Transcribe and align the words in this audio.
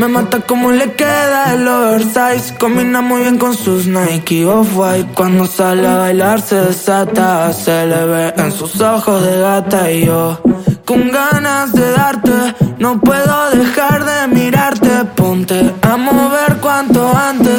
Me 0.00 0.08
mata 0.08 0.40
como 0.40 0.70
le 0.72 0.94
queda 0.94 1.52
el 1.52 1.68
oversize. 1.68 2.56
Combina 2.58 3.02
muy 3.02 3.20
bien 3.20 3.36
con 3.36 3.54
sus 3.54 3.86
Nike 3.86 4.46
Off-White. 4.46 5.10
Cuando 5.14 5.44
sale 5.46 5.86
a 5.86 5.98
bailar 5.98 6.40
se 6.40 6.56
desata. 6.56 7.52
Se 7.52 7.86
le 7.86 8.06
ve 8.06 8.34
en 8.36 8.50
sus 8.50 8.80
ojos 8.80 9.22
de 9.26 9.38
gata 9.38 9.90
y 9.90 10.06
yo. 10.06 10.40
Con 10.86 11.10
ganas 11.10 11.72
de 11.72 11.90
darte, 11.92 12.54
no 12.78 12.98
puedo 13.00 13.50
dejar 13.50 14.04
de 14.04 14.34
mirarte. 14.34 15.04
Ponte 15.14 15.74
a 15.82 15.96
mover 15.98 16.56
cuanto 16.62 17.14
antes 17.14 17.49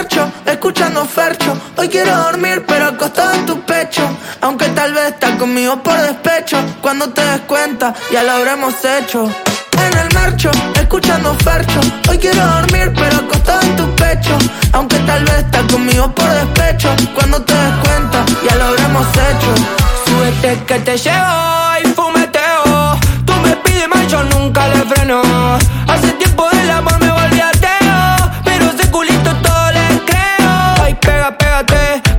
Marcho, 0.00 0.32
escuchando 0.46 1.04
Fercho. 1.04 1.52
Hoy 1.76 1.86
quiero 1.86 2.16
dormir, 2.16 2.64
pero 2.66 2.86
acostado 2.86 3.34
en 3.34 3.44
tu 3.44 3.60
pecho. 3.66 4.00
Aunque 4.40 4.64
tal 4.70 4.94
vez 4.94 5.08
estás 5.08 5.32
conmigo 5.36 5.76
por 5.82 5.94
despecho. 6.00 6.56
Cuando 6.80 7.10
te 7.10 7.20
des 7.20 7.40
cuenta, 7.40 7.92
ya 8.10 8.22
lo 8.22 8.32
habremos 8.32 8.72
hecho. 8.82 9.30
En 9.72 9.98
el 9.98 10.08
marcho, 10.14 10.50
escuchando 10.74 11.34
Fercho. 11.44 11.80
Hoy 12.08 12.16
quiero 12.16 12.42
dormir, 12.46 12.94
pero 12.96 13.16
acostado 13.18 13.60
en 13.60 13.76
tu 13.76 13.94
pecho. 13.96 14.38
Aunque 14.72 14.96
tal 15.00 15.22
vez 15.22 15.34
estás 15.44 15.64
conmigo 15.70 16.10
por 16.14 16.30
despecho. 16.30 16.88
Cuando 17.14 17.42
te 17.42 17.52
des 17.52 17.74
cuenta, 17.84 18.24
ya 18.48 18.56
lo 18.56 18.64
habremos 18.64 19.06
hecho. 19.06 19.54
Súbete 20.06 20.64
que 20.64 20.78
te 20.78 20.96
llevo 20.96 21.78
y 21.84 21.88
fumeteo. 21.88 22.98
Tú 23.26 23.34
me 23.42 23.54
pides 23.56 23.86
mal, 23.86 24.08
yo 24.08 24.22
nunca 24.24 24.66
le 24.68 24.82
freno. 24.94 25.20
Hace 25.88 26.12
tiempo 26.12 26.29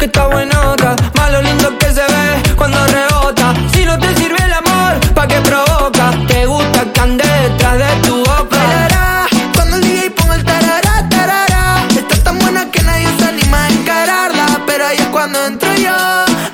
que 0.01 0.07
está 0.07 0.25
buenota. 0.25 0.95
Más 1.15 1.31
lo 1.31 1.43
lindo 1.43 1.77
que 1.77 1.85
se 1.85 2.01
ve 2.01 2.55
cuando 2.55 2.79
rebota. 2.87 3.53
Si 3.71 3.85
no 3.85 3.99
te 3.99 4.07
sirve 4.15 4.43
el 4.43 4.53
amor, 4.53 4.93
¿pa' 5.13 5.27
qué 5.27 5.39
provoca? 5.41 6.11
Te 6.27 6.47
gusta 6.47 6.85
que 6.91 6.99
ande 7.01 7.23
detrás 7.43 7.77
de 7.77 8.07
tu 8.07 8.15
boca. 8.17 8.57
Bailará 8.57 9.27
Cuando 9.53 9.75
el 9.75 9.83
DJ 9.83 10.09
ponga 10.09 10.35
el 10.35 10.43
tarará, 10.43 11.07
tarará 11.07 11.85
Está 11.95 12.15
tan 12.23 12.39
buena 12.39 12.71
que 12.71 12.81
nadie 12.81 13.07
se 13.19 13.25
anima 13.25 13.65
a 13.65 13.69
encararla 13.69 14.45
Pero 14.65 14.87
ahí 14.87 14.97
es 14.97 15.07
cuando 15.07 15.45
entro 15.45 15.71
yo 15.75 15.95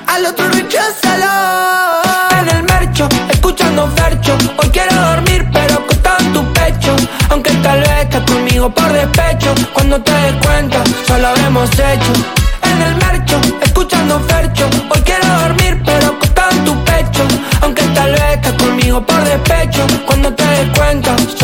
Al 0.08 0.26
otro 0.26 0.46
recházalo 0.50 1.32
En 2.42 2.48
el 2.54 2.62
mercho, 2.64 3.08
escuchando 3.30 3.90
Fercho. 3.96 4.36
Hoy 4.58 4.68
quiero 4.68 4.94
dormir, 4.94 5.48
pero 5.54 5.74
acostado 5.74 6.18
en 6.18 6.32
tu 6.34 6.52
pecho. 6.52 6.94
Aunque 7.30 7.52
tal 7.66 7.80
vez 7.80 8.02
estás 8.02 8.30
conmigo 8.30 8.68
por 8.68 8.92
despecho. 8.92 9.54
Cuando 9.72 9.98
te 10.02 10.12
des 10.12 10.34
cuenta, 10.44 10.84
ya 11.08 11.16
lo 11.16 11.28
habremos 11.28 11.70
hecho. 11.72 12.37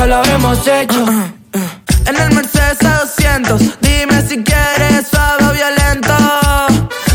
Ya 0.04 0.08
lo 0.08 0.16
habremos 0.16 0.58
hecho. 0.66 1.04
En 2.06 2.16
el 2.16 2.34
Mercedes 2.34 2.78
A200 2.80 3.76
Dime 3.80 4.20
si 4.28 4.42
quieres 4.42 5.06
suave 5.10 5.44
o 5.44 5.52
violento 5.52 6.14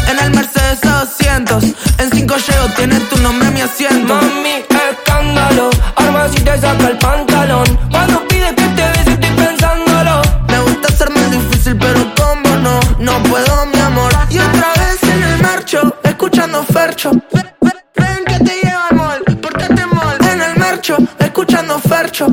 En 0.08 0.18
el 0.18 0.32
Mercedes 0.32 0.82
A200 0.82 1.76
En 2.00 2.10
5 2.12 2.36
llego, 2.38 2.68
tiene 2.76 3.00
tu 3.02 3.18
nombre 3.18 3.52
mi 3.52 3.62
asiento 3.62 4.16
Mami, 4.16 4.66
escándalo. 4.92 5.70
Arma 5.96 6.28
si 6.30 6.42
te 6.42 6.60
saca 6.60 6.88
el 6.88 6.98
pantalón. 6.98 7.68
Cuando 7.92 8.28
pides 8.28 8.54
que 8.54 8.68
te 8.78 8.88
bese, 8.90 9.12
estoy 9.12 9.32
pensándolo. 9.36 10.22
Me 10.48 10.60
gusta 10.62 11.10
más 11.10 11.32
difícil, 11.32 11.78
pero 11.78 12.14
como 12.16 12.56
no, 12.58 12.80
no 12.98 13.24
puedo, 13.24 13.66
mi 13.68 13.80
amor. 13.80 14.12
Y 14.30 14.40
otra 14.40 14.74
vez 14.80 15.04
en 15.04 15.24
el 15.24 15.42
marcho, 15.42 15.96
escuchando 16.04 16.64
Fercho. 16.64 17.12
Ven, 17.32 17.52
ven, 17.62 17.74
ven 17.96 18.26
que 18.26 18.44
te 18.46 18.54
llevo 18.64 18.80
al 18.90 18.96
mall, 18.96 19.24
pórtate 19.42 19.86
mall. 19.86 20.18
En 20.32 20.42
el 20.42 20.58
marcho, 20.58 20.98
escuchando 21.20 21.78
Fercho. 21.80 22.28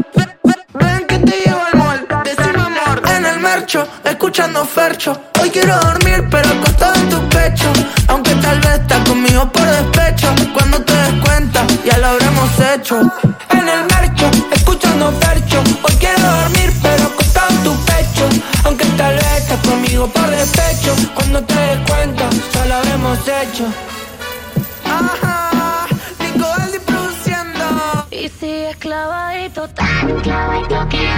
Marcho, 3.67 3.89
escuchando 4.05 4.65
Fercho. 4.65 5.21
Hoy 5.43 5.51
quiero 5.51 5.77
dormir, 5.81 6.25
pero 6.31 6.49
acostado 6.51 6.95
en 6.95 7.09
tu 7.09 7.29
pecho. 7.31 7.73
Aunque 8.07 8.33
tal 8.37 8.61
vez 8.61 8.79
estás 8.79 9.01
conmigo 9.09 9.51
por 9.51 9.65
despecho. 9.65 10.33
Cuando 10.55 10.81
te 10.85 10.93
des 10.93 11.21
cuenta, 11.25 11.67
ya 11.85 11.99
lo 11.99 12.07
habremos 12.07 12.49
hecho. 12.61 13.01
En 13.51 13.69
el 13.69 13.81
mercho, 13.91 14.31
escuchando 14.53 15.11
Fercho. 15.21 15.61
Hoy 15.83 15.97
quiero 15.99 16.23
dormir, 16.23 16.73
pero 16.81 17.07
acostado 17.07 17.49
en 17.51 17.65
tu 17.65 17.75
pecho. 17.87 18.29
Aunque 18.67 18.85
tal 18.97 19.17
vez 19.17 19.37
estás 19.37 19.59
conmigo 19.59 20.07
por 20.13 20.31
despecho. 20.31 20.95
Cuando 21.17 21.43
te 21.43 21.55
des 21.55 21.91
cuenta, 21.91 22.31
ya 22.55 22.67
lo 22.67 22.75
habremos 22.77 23.19
hecho. 23.19 23.65
Ajá, 24.85 25.89
Nico 26.21 26.47
Aldi 26.53 26.79
produciendo. 26.79 28.07
Y 28.13 28.31
clavadito, 28.79 29.69
tan 29.71 30.21
clavadito 30.21 30.89
que 30.89 31.09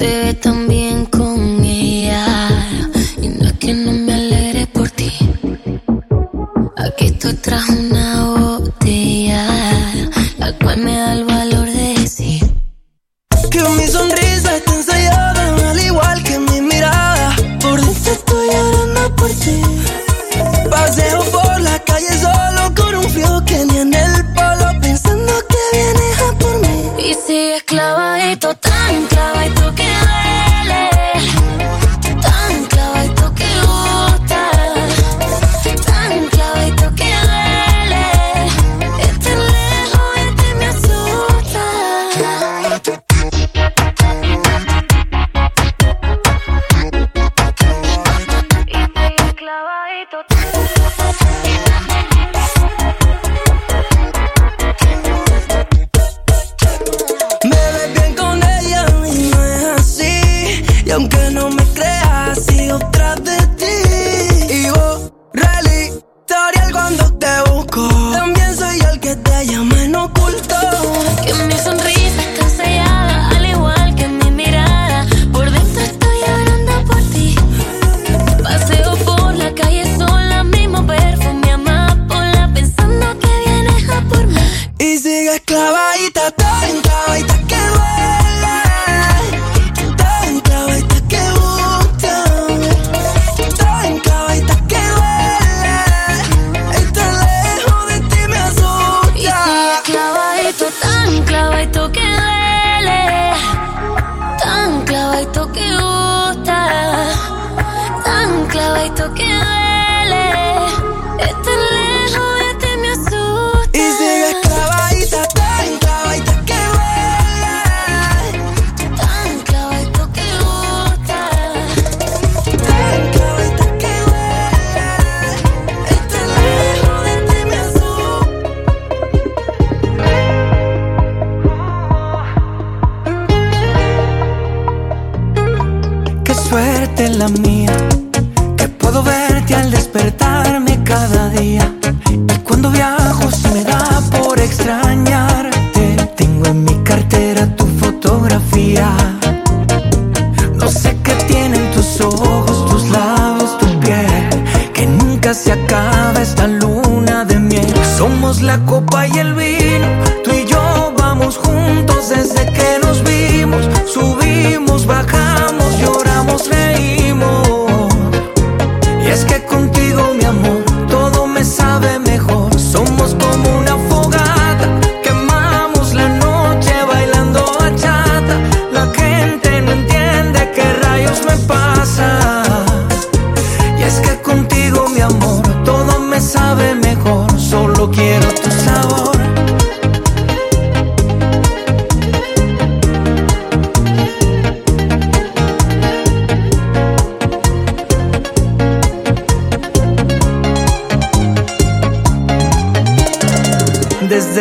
te 0.00 0.06
ve 0.24 0.32
tan 0.32 0.66
bien 0.66 1.04
con 1.04 1.62
ella. 1.62 2.48
Y 3.20 3.28
no 3.28 3.44
es 3.44 3.52
que 3.60 3.74
no 3.74 3.92
me 3.92 4.14
alegre 4.14 4.66
por 4.66 4.88
ti. 4.88 5.12
Aquí 6.78 7.04
estoy 7.08 7.34
tras 7.34 7.68
una 7.68 8.24
botella 8.24 9.19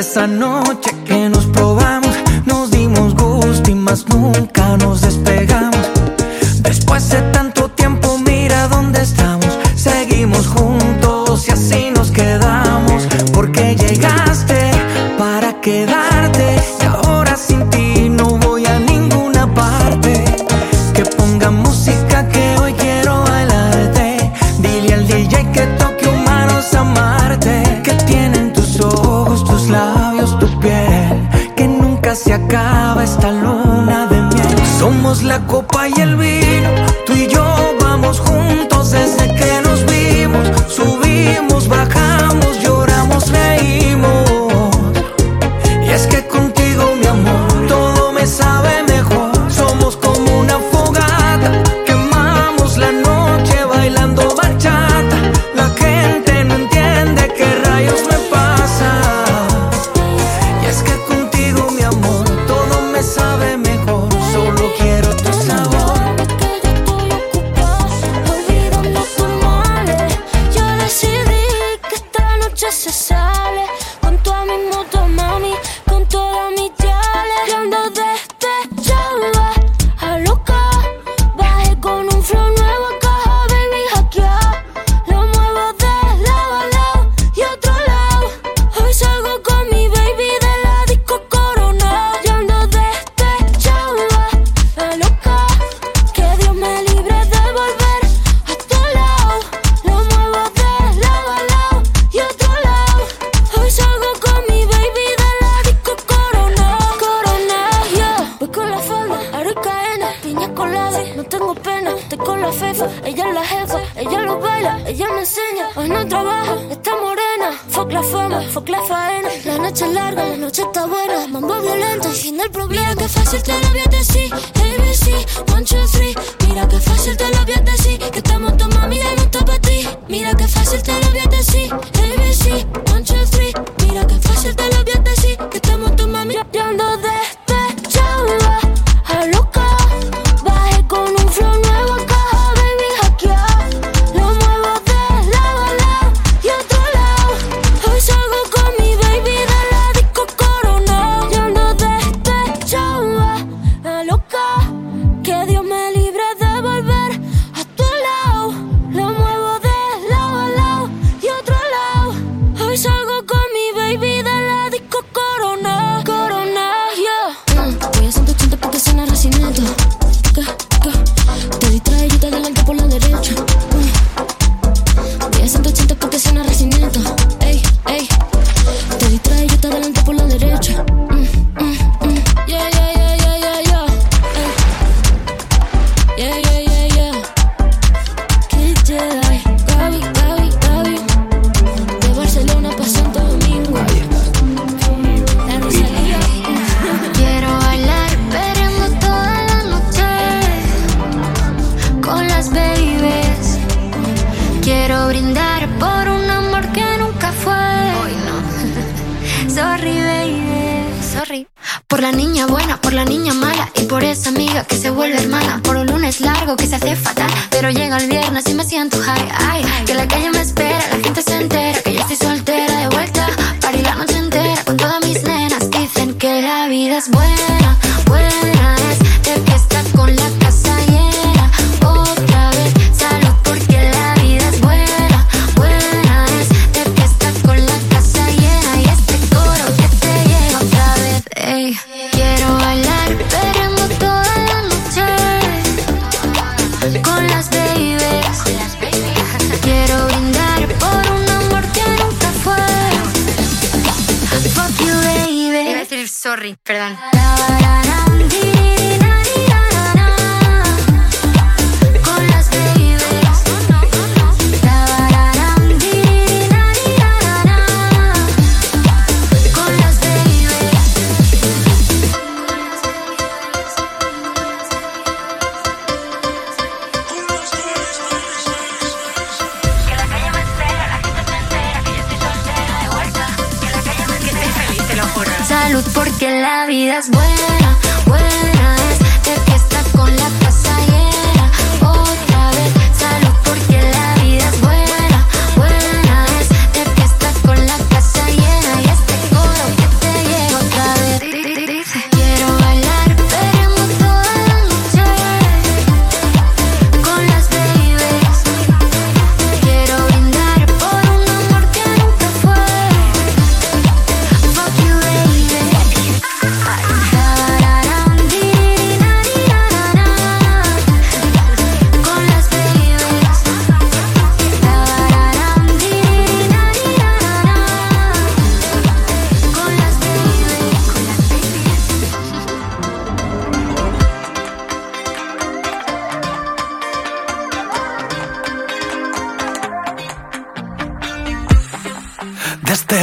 esa 0.10 0.26
noche 0.26 0.99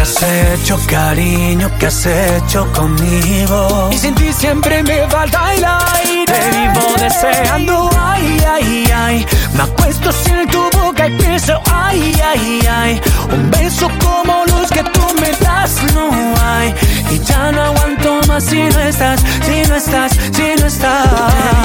¿Qué 0.00 0.04
has 0.04 0.22
hecho, 0.22 0.78
cariño? 0.88 1.70
¿Qué 1.78 1.88
has 1.88 2.06
hecho 2.06 2.66
conmigo? 2.72 3.90
Y 3.92 3.98
sin 3.98 4.14
ti 4.14 4.32
siempre 4.32 4.82
me 4.82 5.06
falta 5.10 5.52
el 5.52 5.62
aire. 5.62 6.24
Te 6.24 6.58
vivo 6.58 6.94
deseando, 6.98 7.90
ay, 7.98 8.42
ay, 8.50 8.90
ay. 8.94 9.26
Me 9.52 9.64
acuesto 9.64 10.10
sin 10.10 10.48
tu 10.48 10.69
boca 10.90 11.08
y 11.08 11.16
pienso, 11.16 11.60
ay, 11.72 12.12
ay, 12.22 12.60
ay. 12.68 13.00
Un 13.32 13.50
beso 13.50 13.88
como 14.04 14.44
los 14.46 14.70
que 14.70 14.82
tú 14.82 15.06
me 15.20 15.30
das, 15.44 15.82
no 15.94 16.10
hay. 16.42 16.74
Y 17.10 17.18
ya 17.20 17.52
no 17.52 17.62
aguanto 17.62 18.20
más 18.28 18.44
si 18.44 18.62
no 18.62 18.80
estás, 18.80 19.20
si 19.46 19.68
no 19.68 19.76
estás, 19.76 20.12
si 20.12 20.60
no 20.60 20.66
estás. 20.66 21.08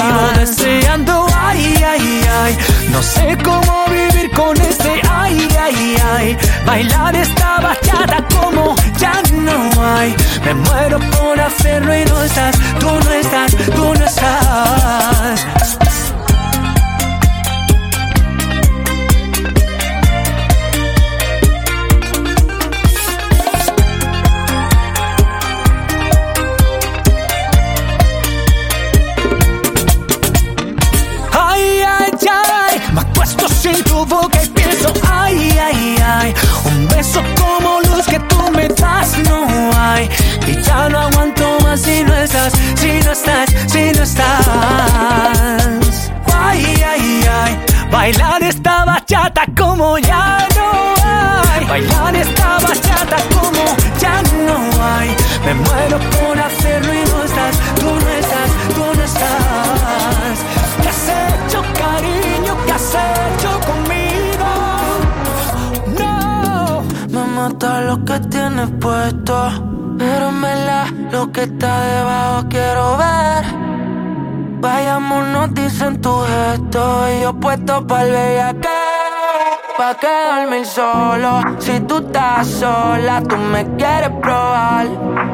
Vivo 0.02 0.24
deseando, 0.38 1.26
ay, 1.34 1.84
ay, 1.86 2.20
ay. 2.42 2.58
No 2.90 3.02
sé 3.02 3.36
cómo 3.42 3.84
vivir 3.88 4.30
con 4.30 4.56
este, 4.60 5.00
ay, 5.10 5.48
ay, 5.60 5.96
ay. 6.16 6.36
Bailar 6.64 7.14
esta 7.16 7.58
bachata 7.60 8.18
como 8.38 8.74
ya 8.98 9.22
no 9.32 9.70
hay. 9.94 10.14
Me 10.44 10.54
muero 10.54 10.98
por 11.18 11.40
hacerlo 11.40 11.96
y 11.96 12.04
no 12.04 12.22
estás, 12.22 12.56
tú 12.78 12.90
no 13.04 13.10
estás, 13.12 13.56
tú 13.74 13.94
no 13.94 14.04
estás. 14.04 15.75
Boca 34.06 34.40
pienso, 34.54 34.92
ay, 35.10 35.58
ay, 35.58 35.96
ay, 36.04 36.34
un 36.64 36.88
beso 36.88 37.22
como 37.38 37.80
los 37.82 38.06
que 38.06 38.18
tú 38.20 38.50
me 38.52 38.68
das 38.68 39.18
no 39.28 39.46
hay. 39.76 40.08
Y 40.46 40.62
ya 40.62 40.88
no 40.88 41.00
aguanto 41.00 41.58
más 41.62 41.80
si 41.82 42.02
no 42.04 42.14
estás, 42.14 42.52
si 42.76 43.00
no 43.04 43.12
estás, 43.12 43.50
si 43.66 43.92
no 43.92 44.02
estás. 44.02 44.36
Ay, 46.34 46.82
ay, 46.92 47.28
ay, 47.42 47.58
bailar 47.90 48.42
esta 48.42 48.84
bachata 48.84 49.44
como 49.56 49.98
ya 49.98 50.46
no 50.56 50.94
hay. 51.04 51.64
Bailar 51.64 52.14
esta 52.16 52.58
bachata 52.60 53.16
como 53.34 53.64
ya 54.00 54.22
no 54.22 54.56
hay. 54.84 55.14
Me 55.44 55.54
muero 55.54 55.98
por 55.98 56.38
hacerlo 56.38 56.92
y 56.94 57.04
no 57.10 57.24
estás, 57.24 57.56
tú 57.80 57.86
no 57.86 58.08
estás, 58.10 58.50
tú 58.74 58.84
no 58.96 59.02
estás. 59.02 60.36
¿Qué 60.82 60.88
has 60.88 61.08
hecho, 61.08 61.62
cariño? 61.78 62.56
¿Qué 62.66 62.72
has 62.72 62.94
hecho 62.94 63.60
conmigo? 63.66 63.85
Mata 67.46 67.80
lo 67.82 68.04
que 68.04 68.18
tienes 68.28 68.70
puesto. 68.80 69.36
Pero 69.96 70.30
en 70.30 70.42
verdad, 70.42 70.86
lo 71.12 71.30
que 71.30 71.44
está 71.44 71.80
debajo 71.80 72.48
quiero 72.48 72.96
ver. 72.96 73.44
Vayamos, 74.60 75.54
dicen 75.54 76.00
tu 76.00 76.12
gesto. 76.22 77.08
Y 77.08 77.20
yo 77.22 77.32
puesto 77.34 77.86
pa'l 77.86 78.10
bellaqueo. 78.10 78.72
Pa' 79.78 79.94
que 79.94 80.08
dormir 80.28 80.66
solo. 80.66 81.40
Si 81.60 81.78
tú 81.82 81.98
estás 81.98 82.48
sola, 82.48 83.22
tú 83.22 83.36
me 83.36 83.62
quieres 83.76 84.10
probar. 84.20 84.88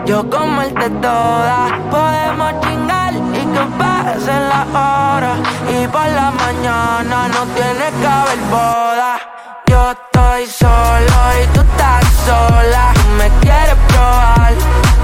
Yo 0.04 0.28
comerte 0.28 0.90
toda. 0.90 1.57
Podemos 1.90 2.52
chingar 2.61 3.14
y 3.14 3.42
que 3.54 3.64
pasen 3.78 4.49
las 4.50 4.66
horas. 4.69 5.38
Y 5.66 5.87
por 5.87 6.09
la 6.21 6.31
mañana 6.31 7.28
no 7.28 7.42
tiene 7.57 7.87
que 7.99 8.07
haber 8.07 8.38
boda. 8.50 9.31
Yo 9.72 9.90
estoy 9.90 10.46
solo 10.48 11.14
y 11.42 11.46
tú 11.54 11.62
estás 11.62 12.04
sola. 12.26 12.92
Me 13.16 13.30
quieres 13.40 13.74
probar, 13.88 14.52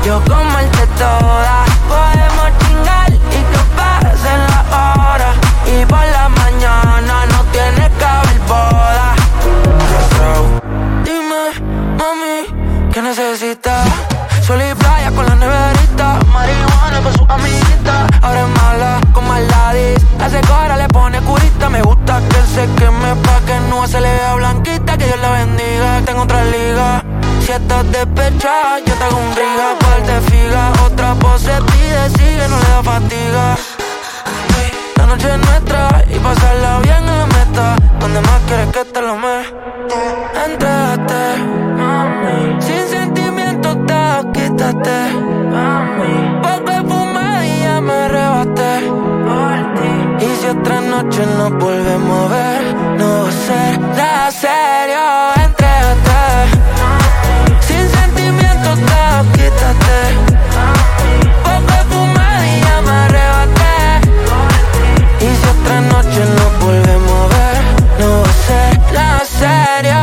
yo 0.04 0.20
comerte 0.28 0.86
toda. 0.98 1.64
Podemos 1.88 2.48
chingar 2.58 3.10
y 3.10 3.40
que 3.50 3.60
pasen 3.78 4.40
la 4.50 4.60
hora. 4.76 5.30
Y 5.64 5.86
por 5.86 6.04
la 6.16 6.28
mañana 6.28 7.14
no 7.32 7.44
tiene 7.44 7.90
que 7.98 8.04
haber 8.04 8.38
boda. 8.40 9.14
Dime, 11.02 11.44
mami, 11.96 12.92
¿qué 12.92 13.00
necesitas? 13.00 13.88
Sol 14.42 14.60
y 14.60 14.74
playa 14.74 15.10
con 15.12 15.24
la 15.24 15.34
neverita. 15.34 16.18
Marihuana 16.30 17.00
con 17.02 17.14
su 17.14 17.24
amiguita. 17.26 18.06
Ahora 18.20 18.42
es 18.42 18.48
mala 18.48 19.00
con 19.14 19.26
maldades. 19.26 20.04
Hace 20.20 20.42
cora 20.42 20.76
blanquita 22.08 22.28
que 22.28 22.46
se 22.46 22.66
queme 22.76 23.14
pa' 23.22 23.40
que 23.46 23.60
no 23.68 23.86
se 23.86 24.00
le 24.00 24.10
vea 24.12 24.34
blanquita, 24.34 24.96
que 24.96 25.04
Dios 25.04 25.20
la 25.20 25.30
bendiga. 25.32 26.00
Tengo 26.04 26.22
otra 26.22 26.44
liga, 26.44 27.04
si 27.40 27.52
estás 27.52 27.90
despechada, 27.90 28.78
yo 28.80 28.94
te 28.94 29.04
hago 29.04 29.16
un 29.16 29.36
riga. 29.36 29.66
Cual 29.80 30.02
te 30.08 30.20
figa, 30.30 30.72
otra 30.86 31.14
pose 31.14 31.52
pide, 31.70 32.10
sigue, 32.16 32.48
no 32.48 32.56
le 32.58 32.68
da 32.68 32.82
fatiga. 32.82 33.56
La 34.96 35.06
noche 35.06 35.28
es 35.34 35.38
nuestra 35.38 36.04
y 36.08 36.18
pasarla 36.18 36.78
bien 36.80 36.96
en 36.96 37.18
la 37.18 37.26
meta. 37.26 37.76
Donde 38.00 38.20
más 38.20 38.40
quieres 38.46 38.68
que 38.68 38.84
te 38.84 39.02
lo 39.02 39.16
me 39.16 39.38
Entrégate, 40.46 41.38
mami. 41.76 42.62
Sin 42.62 42.88
sentimientos 42.88 43.76
te 43.86 44.40
quítate. 44.40 45.37
Otra 50.50 50.80
noche 50.80 51.26
nos 51.36 51.50
volvemos 51.58 52.30
a 52.30 52.34
ver, 52.34 52.74
no 52.96 53.22
va 53.22 53.28
a 53.28 53.32
ser 53.32 53.80
la 53.96 54.30
serio. 54.30 55.04
Entrégate. 55.44 56.20
Sin 57.60 57.88
sentimiento 57.88 58.74
te 58.74 59.42
quítate. 59.42 59.98
Si 65.20 65.80
noche 65.92 66.24
nos 66.24 66.64
volvemos 66.64 67.12
a 67.12 67.36
ver, 67.36 67.62
no 68.00 68.22
va 68.22 68.28
a 68.28 68.32
ser 68.32 68.80
la 68.92 69.08
serio. 69.24 70.00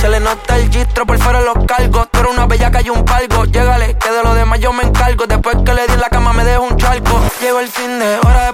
Se 0.00 0.08
le 0.08 0.20
nota 0.20 0.56
el 0.56 0.70
gistro 0.70 1.04
por 1.06 1.18
fuera 1.18 1.40
los 1.42 1.64
cargos. 1.66 2.08
Tú 2.10 2.20
eres 2.20 2.32
una 2.32 2.46
bellaca 2.46 2.80
y 2.80 2.90
un 2.90 3.04
palco. 3.04 3.44
Llégale, 3.44 3.96
que 3.98 4.10
de 4.10 4.22
lo 4.22 4.34
demás 4.34 4.60
yo 4.60 4.72
me 4.72 4.84
encargo. 4.84 5.26
Después 5.26 5.56
que 5.64 5.74
le 5.74 5.86
di 5.86 5.92
en 5.92 6.00
la 6.00 6.08
cama 6.08 6.32
me 6.32 6.44
dejo 6.44 6.62
un 6.62 6.76
charco. 6.76 7.20
Llegó 7.40 7.60
el 7.60 7.68
fin 7.68 7.98
de 7.98 8.18
hora 8.24 8.46
de 8.46 8.52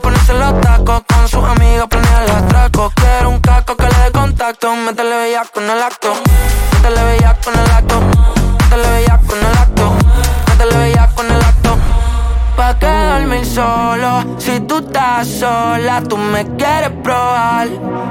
sus 1.34 1.44
amigos 1.44 1.88
planear 1.88 2.22
el 2.22 2.30
atraco. 2.30 2.92
Quiero 2.94 3.30
un 3.30 3.40
casco 3.40 3.76
que 3.76 3.84
le 3.84 3.98
dé 4.04 4.10
contacto. 4.12 4.74
Métele 4.76 5.16
bellaco 5.16 5.50
con 5.54 5.64
el 5.64 5.82
acto. 5.82 6.14
Métele 6.74 7.04
bellaco 7.04 7.40
con 7.44 7.54
el 7.58 7.70
acto. 7.70 8.00
Métele 8.60 8.88
bellaco 8.94 9.26
con 9.26 9.38
el 9.38 9.58
acto. 9.64 9.92
Métele 10.48 10.76
bellaco 10.78 11.14
con 11.16 11.26
el 11.26 11.42
acto. 11.42 11.78
Pa' 12.56 12.78
quedarme 12.78 13.44
solo, 13.44 14.24
si 14.38 14.60
tú 14.60 14.78
estás 14.78 15.26
sola, 15.26 16.00
tú 16.08 16.16
me 16.16 16.46
quieres 16.56 16.92
probar. 17.02 17.66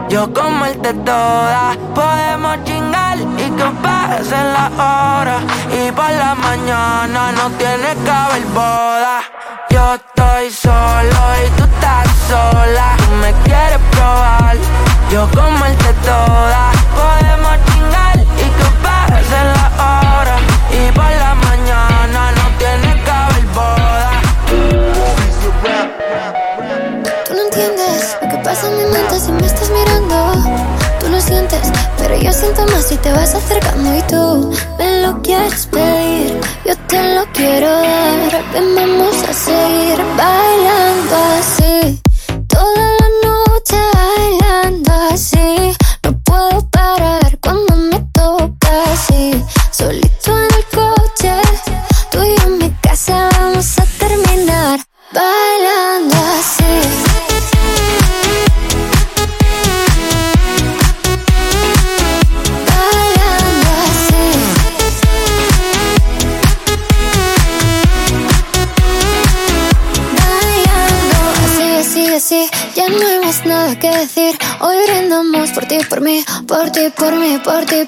Yo 0.09 0.33
comerte 0.33 0.93
toda, 0.93 1.77
podemos 1.95 2.57
chingar 2.65 3.17
y 3.19 3.49
que 3.57 3.67
pasen 3.81 4.53
las 4.53 4.71
horas. 4.73 5.41
Y 5.71 5.91
por 5.93 6.11
la 6.11 6.35
mañana 6.35 7.31
no 7.31 7.49
tiene 7.51 7.95
que 8.03 8.11
haber 8.11 8.45
boda. 8.47 9.22
Yo 9.73 9.95
estoy 9.95 10.51
solo 10.51 11.19
y 11.43 11.49
tú 11.57 11.63
estás 11.63 12.07
sola, 12.29 12.95
tú 12.95 13.11
me 13.15 13.33
quieres 13.43 13.79
probar. 13.89 14.55
Yo 15.11 15.27
comerte 15.31 15.91
toda, 16.05 16.71
podemos 16.95 17.57
chingar 17.65 18.19
y 18.19 18.49
que 18.57 18.69
pasen 18.83 19.47
las 19.47 19.73
horas. 19.73 20.41
Y 20.69 20.91
por 20.91 21.09
la 21.09 21.33
mañana 21.33 22.31
no 22.37 22.45
tiene 22.59 23.03
que 23.03 23.09
haber 23.09 23.45
boda. 23.47 24.11
Yo 32.23 32.31
siento 32.31 32.65
más 32.67 32.85
si 32.87 32.95
te 32.97 33.11
vas 33.11 33.35
acercando 33.35 33.97
y 33.97 34.01
tú 34.03 34.53
me 34.77 35.01
lo 35.01 35.21
quieres 35.21 35.65
pedir. 35.67 36.39
Yo 36.65 36.75
te 36.87 37.15
lo 37.15 37.25
quiero 37.33 37.69
dar. 37.69 38.43
Ven, 38.53 38.75
vamos 38.75 39.15
a 39.23 39.33
seguir 39.33 39.99
bailando 40.15 41.15
así. 41.39 41.82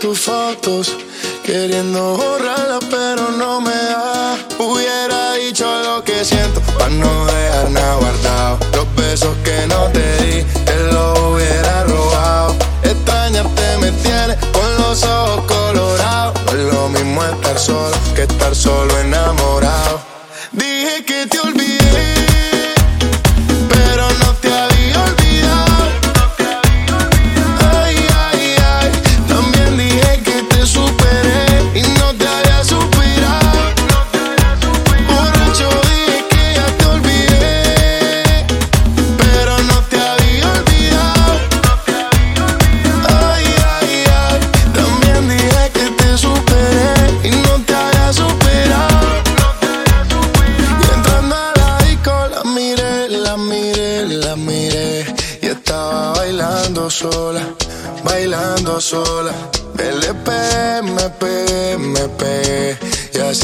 Mirando 0.00 0.08
tus 0.08 0.28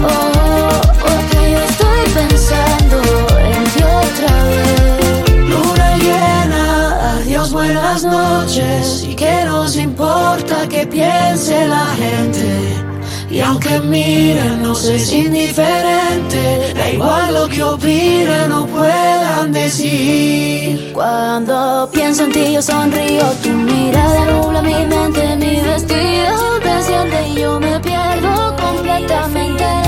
Oh, 0.00 0.06
oh, 0.06 0.80
Porque 1.00 1.50
yo 1.52 1.58
estoy 1.58 2.02
pensando 2.14 2.98
en 3.38 3.64
ti 3.72 3.82
otra 3.82 4.34
vez 4.44 5.48
Luna 5.50 5.96
llena, 5.96 7.14
adiós 7.16 7.52
buenas 7.52 8.04
noches 8.04 9.04
y 9.08 9.14
que 9.14 9.44
nos 9.44 9.76
importa 9.76 10.68
que 10.68 10.86
piense 10.86 11.66
la 11.66 11.86
gente. 11.96 12.88
Y 13.30 13.40
aunque 13.40 13.78
miren, 13.80 14.62
nos 14.62 14.84
es 14.86 15.12
indiferente, 15.12 16.72
da 16.74 16.90
igual 16.90 17.34
lo 17.34 17.48
que 17.48 17.62
opinen 17.62 18.50
o 18.52 18.66
puedan 18.66 19.52
decir. 19.52 20.92
Cuando 20.94 21.88
pienso 21.92 22.24
en 22.24 22.32
ti, 22.32 22.52
yo 22.54 22.62
sonrío, 22.62 23.24
tu 23.42 23.50
mirada 23.50 24.24
nubla 24.24 24.62
mi 24.62 24.86
mente, 24.86 25.36
mi 25.36 25.60
vestido 25.60 26.58
desciende 26.60 27.28
y 27.28 27.40
yo 27.40 27.60
me 27.60 27.78
pierdo 27.80 28.56
completamente. 28.56 29.87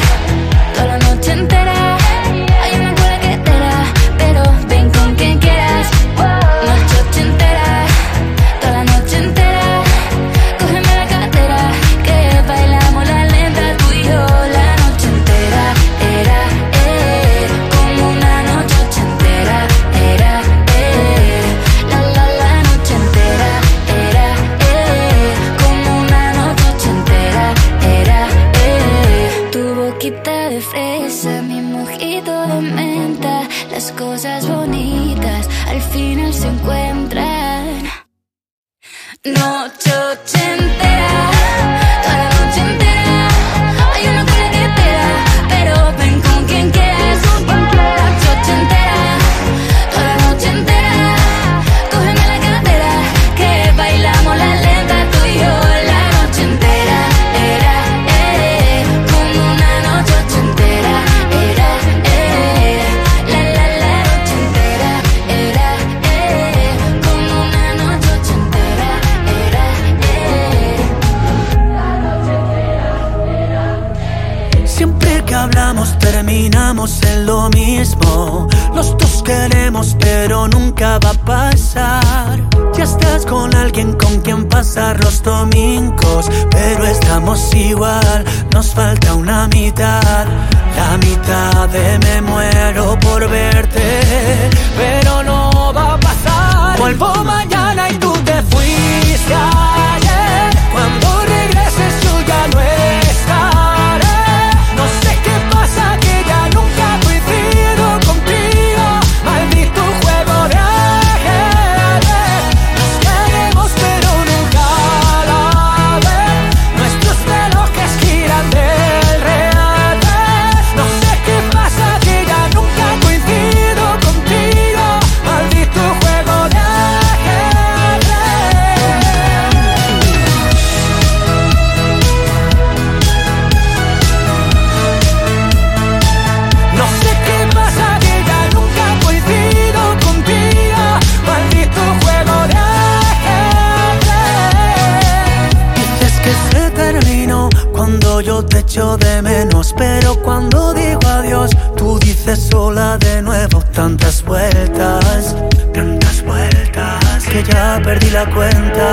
perdí 157.91 158.09
la 158.11 158.25
cuenta. 158.25 158.87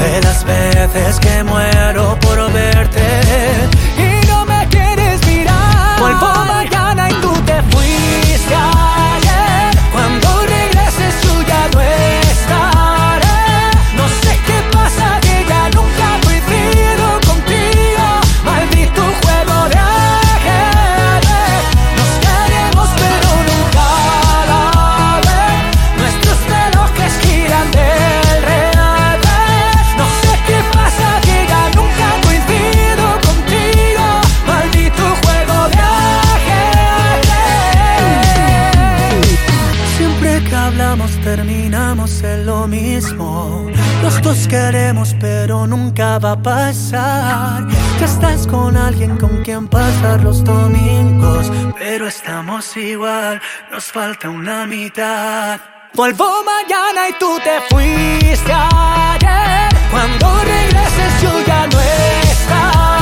De 0.00 0.22
las 0.22 0.42
veces 0.44 1.20
que 1.20 1.44
muero 1.44 2.18
por 2.20 2.50
verte 2.50 3.20
queremos 44.52 45.16
pero 45.18 45.66
nunca 45.66 46.18
va 46.18 46.32
a 46.32 46.42
pasar. 46.42 47.66
Ya 47.98 48.04
estás 48.04 48.46
con 48.46 48.76
alguien 48.76 49.16
con 49.16 49.42
quien 49.42 49.66
pasar 49.68 50.22
los 50.22 50.44
domingos 50.44 51.50
Pero 51.78 52.06
estamos 52.06 52.76
igual, 52.76 53.40
nos 53.70 53.84
falta 53.84 54.28
una 54.28 54.66
mitad. 54.66 55.58
Vuelvo 55.94 56.28
mañana 56.44 57.08
y 57.08 57.12
tú 57.18 57.38
te 57.46 57.56
fuiste 57.70 58.52
ayer. 58.52 59.68
Cuando 59.90 60.26
regreses 60.44 61.12
yo 61.22 61.32
ya 61.46 61.66
no 61.68 61.80
estaré. 61.80 63.01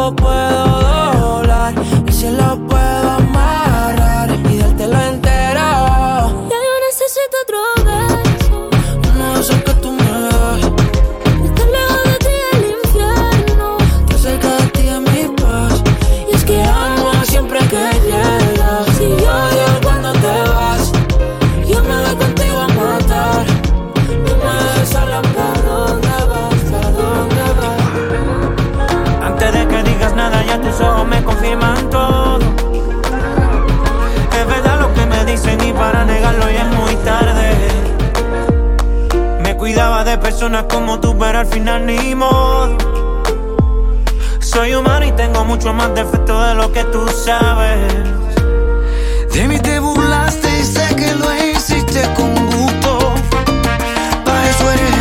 Well. 0.00 0.16
puedo 0.16 0.69
personas 40.40 40.64
como 40.70 40.98
tú, 40.98 41.18
pero 41.18 41.40
al 41.40 41.46
final 41.46 41.84
ni 41.84 42.14
modo. 42.14 42.78
Soy 44.40 44.74
humano 44.74 45.04
y 45.04 45.12
tengo 45.12 45.44
mucho 45.44 45.74
más 45.74 45.94
defecto 45.94 46.40
de 46.40 46.54
lo 46.54 46.72
que 46.72 46.82
tú 46.84 47.06
sabes. 47.08 47.92
De 49.34 49.46
mí 49.46 49.58
te 49.58 49.78
burlaste 49.80 50.48
y 50.60 50.64
sé 50.64 50.96
que 50.96 51.14
lo 51.14 51.26
hiciste 51.44 52.00
con 52.16 52.34
gusto. 52.46 53.12
Para 54.24 54.48
eso 54.48 54.70
eres 54.70 54.99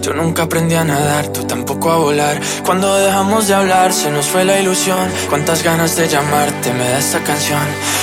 Yo 0.00 0.12
nunca 0.14 0.44
aprendí 0.44 0.76
a 0.76 0.84
nadar, 0.84 1.26
tú 1.28 1.42
tampoco 1.44 1.90
a 1.90 1.96
volar. 1.96 2.40
Cuando 2.64 2.96
dejamos 2.98 3.48
de 3.48 3.54
hablar, 3.54 3.92
se 3.92 4.08
nos 4.08 4.26
fue 4.26 4.44
la 4.44 4.60
ilusión. 4.60 5.10
Cuántas 5.28 5.64
ganas 5.64 5.96
de 5.96 6.06
llamarte 6.06 6.72
me 6.72 6.88
da 6.88 6.98
esta 6.98 7.18
canción. 7.18 7.58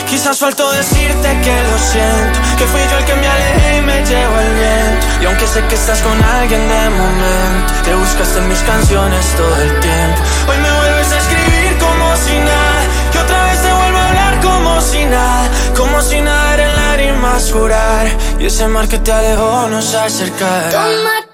Quizás 0.10 0.36
suelto 0.38 0.70
decirte 0.74 1.30
que 1.44 1.56
lo 1.70 1.78
siento, 1.78 2.40
que 2.58 2.66
fui 2.66 2.82
yo 2.92 2.98
el 2.98 3.06
que 3.06 3.16
me 3.16 3.28
alejé 3.28 3.78
y 3.78 3.82
me 3.82 4.06
llevo 4.06 4.40
el 4.42 4.54
viento. 4.56 5.08
Y 5.22 5.26
aunque 5.26 5.48
sé 5.48 5.64
que 5.70 5.76
estás 5.76 6.02
con 6.02 6.22
alguien 6.22 6.68
de 6.68 6.90
momento, 6.90 7.74
te 7.86 7.96
buscaste 7.96 8.40
en 8.40 8.50
mis 8.50 8.60
canciones 8.60 9.26
todo 9.38 9.56
el 9.62 9.80
tiempo. 9.80 10.22
Hoy 10.50 10.58
me 10.58 10.72
vuelves 10.80 11.12
a 11.14 11.18
escribir 11.18 11.78
como 11.80 12.16
si 12.18 12.36
nada, 12.40 12.82
que 13.14 13.20
otra 13.20 13.44
vez 13.46 13.62
te 13.62 13.72
vuelvo 13.74 13.98
a 13.98 14.08
hablar 14.10 14.42
como 14.42 14.82
si 14.82 15.06
nada, 15.06 15.50
como 15.78 16.02
si 16.02 16.20
nada 16.20 16.64
en 16.64 16.76
lágrimas 16.76 17.52
jurar. 17.54 18.08
Y 18.38 18.48
ese 18.48 18.68
mar 18.68 18.88
que 18.90 19.00
te 19.00 19.14
alejó 19.14 19.70
nos 19.70 19.96
acercará. 19.96 21.27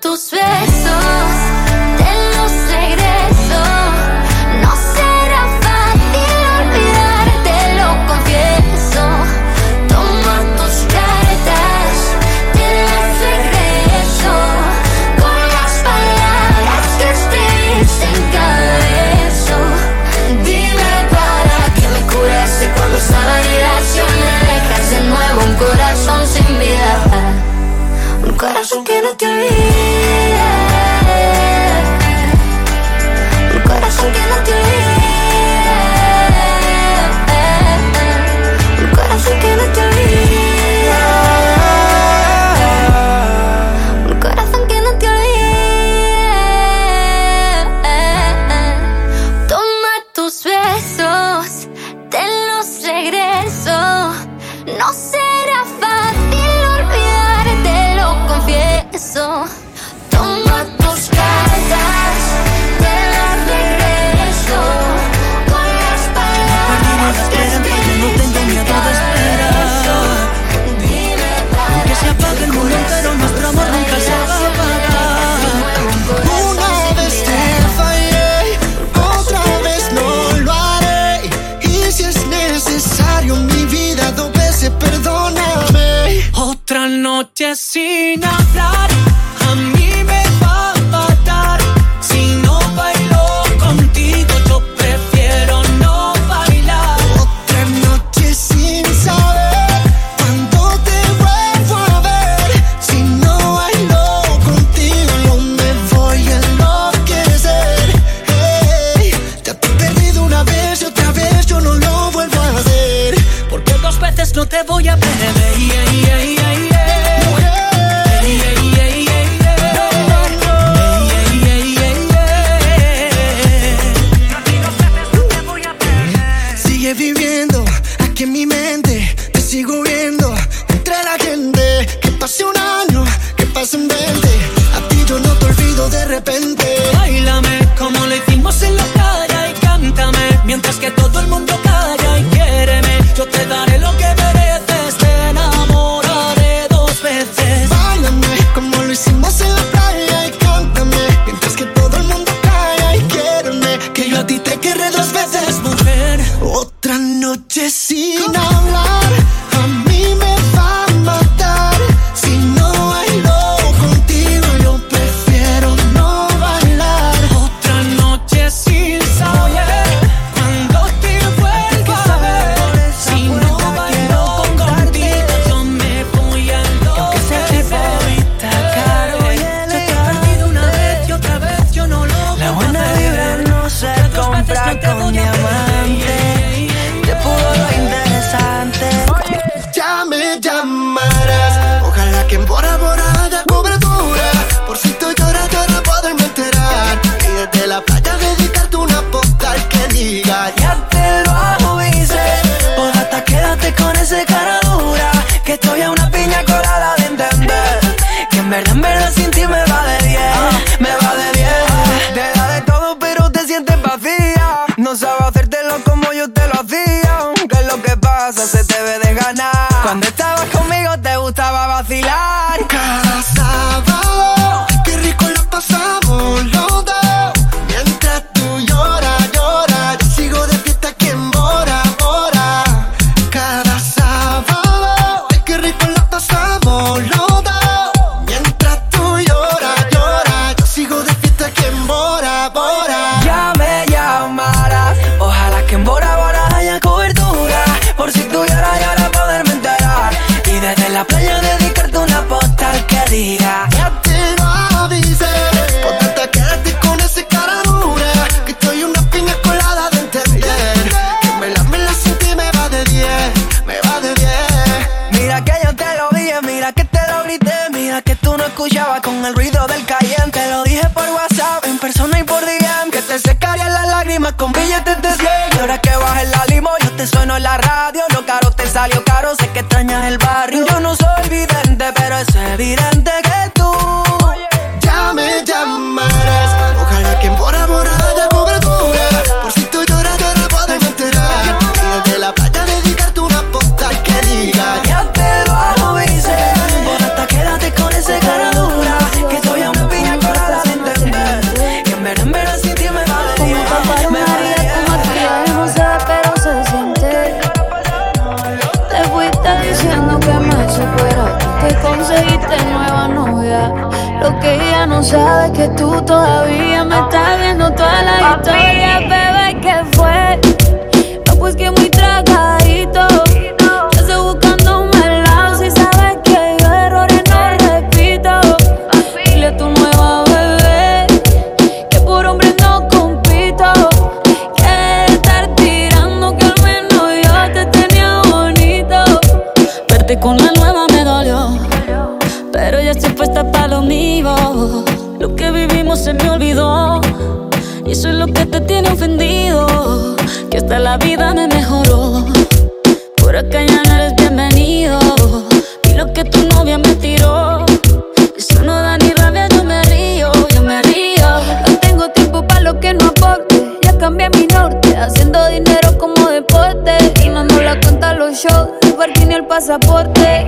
pasaporte. 369.54 370.48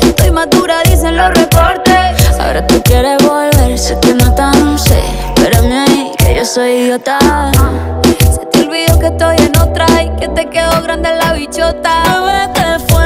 Estoy 0.00 0.30
madura, 0.30 0.76
dicen 0.84 1.14
los 1.14 1.28
reportes. 1.28 2.40
Ahora 2.40 2.66
tú 2.66 2.80
quieres 2.82 3.22
volver, 3.22 3.78
sé 3.78 3.98
que 4.00 4.14
no 4.14 4.34
tan 4.34 4.78
sé. 4.78 4.98
Espérame 5.34 5.72
ahí, 5.86 6.12
que 6.16 6.36
yo 6.36 6.42
soy 6.42 6.70
idiota. 6.70 7.18
Se 8.34 8.46
te 8.46 8.60
olvidó 8.60 8.98
que 8.98 9.08
estoy 9.08 9.36
en 9.36 9.54
otra 9.58 9.86
y 10.02 10.08
que 10.18 10.28
te 10.28 10.48
quedó 10.48 10.80
grande 10.80 11.10
la 11.22 11.34
bichota. 11.34 12.02
Bebé, 12.24 12.48
te 12.54 12.92
fue. 12.94 13.04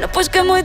No, 0.00 0.08
pues 0.08 0.28
que 0.28 0.42
muy 0.42 0.64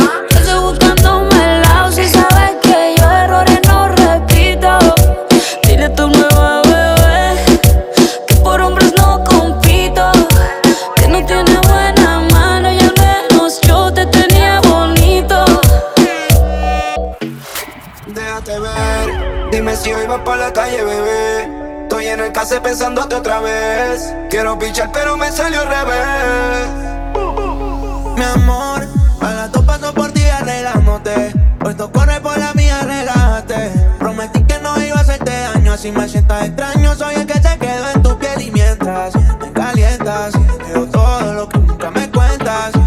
si 19.81 19.91
hoy 19.91 20.05
vas 20.05 20.19
pa' 20.21 20.35
la 20.35 20.53
calle, 20.53 20.83
bebé. 20.83 21.49
Estoy 21.83 22.05
en 22.07 22.19
el 22.19 22.31
case 22.31 22.61
pensándote 22.61 23.15
otra 23.15 23.39
vez. 23.39 24.13
Quiero 24.29 24.57
pichar, 24.59 24.91
pero 24.91 25.17
me 25.17 25.31
salió 25.31 25.61
al 25.61 25.67
revés. 25.67 26.69
Mi 28.15 28.23
amor, 28.23 28.87
a 29.21 29.31
la 29.31 29.49
paso 29.65 29.93
por 29.93 30.11
ti 30.11 30.23
arreglándote. 30.23 31.33
Puesto 31.59 31.91
corre 31.91 32.19
por 32.21 32.37
la 32.37 32.53
mía, 32.53 32.79
relájate. 32.83 33.71
Prometí 33.99 34.43
que 34.43 34.59
no 34.59 34.79
iba 34.81 34.97
a 34.97 35.01
hacerte 35.01 35.31
daño, 35.31 35.73
así 35.73 35.91
me 35.91 36.07
sientas 36.07 36.45
extraño. 36.45 36.95
Soy 36.95 37.15
el 37.15 37.25
que 37.25 37.41
se 37.41 37.57
quedó 37.57 37.89
en 37.95 38.03
tu 38.03 38.17
piel 38.19 38.41
y 38.41 38.51
mientras 38.51 39.15
me 39.15 39.51
calientas, 39.51 40.33
veo 40.67 40.85
todo 40.87 41.33
lo 41.33 41.49
que 41.49 41.57
nunca 41.57 41.89
me 41.89 42.09
cuentas. 42.11 42.80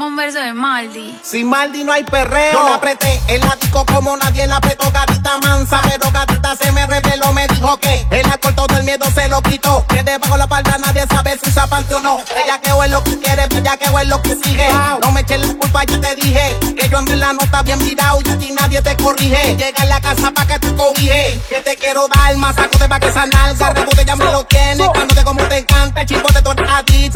Un 0.00 0.16
verso 0.16 0.40
de 0.40 0.54
Maldi. 0.54 1.14
Sin 1.22 1.46
Maldi 1.46 1.84
no 1.84 1.92
hay 1.92 2.04
perreo. 2.04 2.52
Yo 2.54 2.62
la 2.70 2.76
apreté 2.76 3.20
el 3.28 3.42
ático 3.42 3.84
como 3.84 4.16
nadie 4.16 4.46
la 4.46 4.56
apretó. 4.56 4.90
Gatita 4.90 5.38
mansa, 5.42 5.82
pero 5.84 6.10
gatita 6.10 6.56
se 6.56 6.72
me 6.72 6.86
reveló. 6.86 7.30
Me 7.34 7.46
dijo 7.48 7.76
que 7.76 8.06
el 8.10 8.24
alcohol 8.24 8.54
todo 8.54 8.78
el 8.78 8.84
miedo 8.84 9.04
se 9.14 9.28
lo 9.28 9.42
quitó. 9.42 9.84
Que 9.88 10.02
debajo 10.02 10.38
la 10.38 10.46
palda 10.46 10.78
nadie 10.78 11.04
sabe 11.06 11.38
si 11.42 11.50
usa 11.50 11.66
parte 11.66 11.94
o 11.94 12.00
no. 12.00 12.18
Ella 12.42 12.58
que 12.62 12.70
es 12.70 12.90
lo 12.90 13.04
que 13.04 13.18
quiere, 13.18 13.44
ella 13.50 13.76
que 13.76 13.84
es 13.84 14.08
lo 14.08 14.22
que 14.22 14.36
sigue. 14.36 14.68
No 15.02 15.12
me 15.12 15.20
eches 15.20 15.46
la 15.46 15.54
culpa, 15.54 15.84
yo 15.84 16.00
te 16.00 16.14
dije. 16.14 16.58
Que 16.78 16.88
yo 16.88 16.96
ando 16.96 17.12
en 17.12 17.20
la 17.20 17.34
nota 17.34 17.62
bien 17.62 17.84
mirado 17.84 18.20
y 18.22 18.30
a 18.30 18.54
nadie 18.58 18.80
te 18.80 18.96
corrige. 18.96 19.54
Llega 19.56 19.82
a 19.82 19.84
la 19.84 20.00
casa 20.00 20.30
pa' 20.30 20.46
que 20.46 20.58
te 20.60 20.74
cobije. 20.76 21.38
Que 21.46 21.60
te 21.60 21.76
quiero 21.76 22.08
dar 22.08 22.34
más, 22.38 22.56
saco 22.56 22.78
pa' 22.88 23.00
que 23.00 23.08
esa 23.08 23.26
nalga. 23.26 23.74
Rebote 23.74 24.06
ya 24.06 24.16
me 24.16 24.24
lo 24.24 24.44
tiene. 24.44 24.90
Cándote 24.94 25.24
como 25.24 25.44
te 25.44 25.58
encanta, 25.58 26.06
chipote, 26.06 26.40
tú 26.40 26.52
eres 26.52 26.70
a 26.70 26.82
ti. 26.84 27.10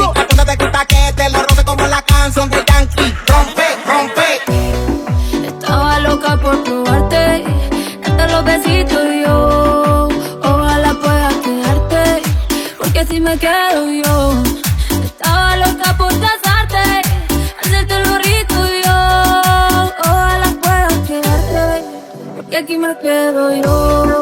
que 0.87 1.04
me 22.87 22.99
quedo 22.99 23.51
yo. 23.55 24.14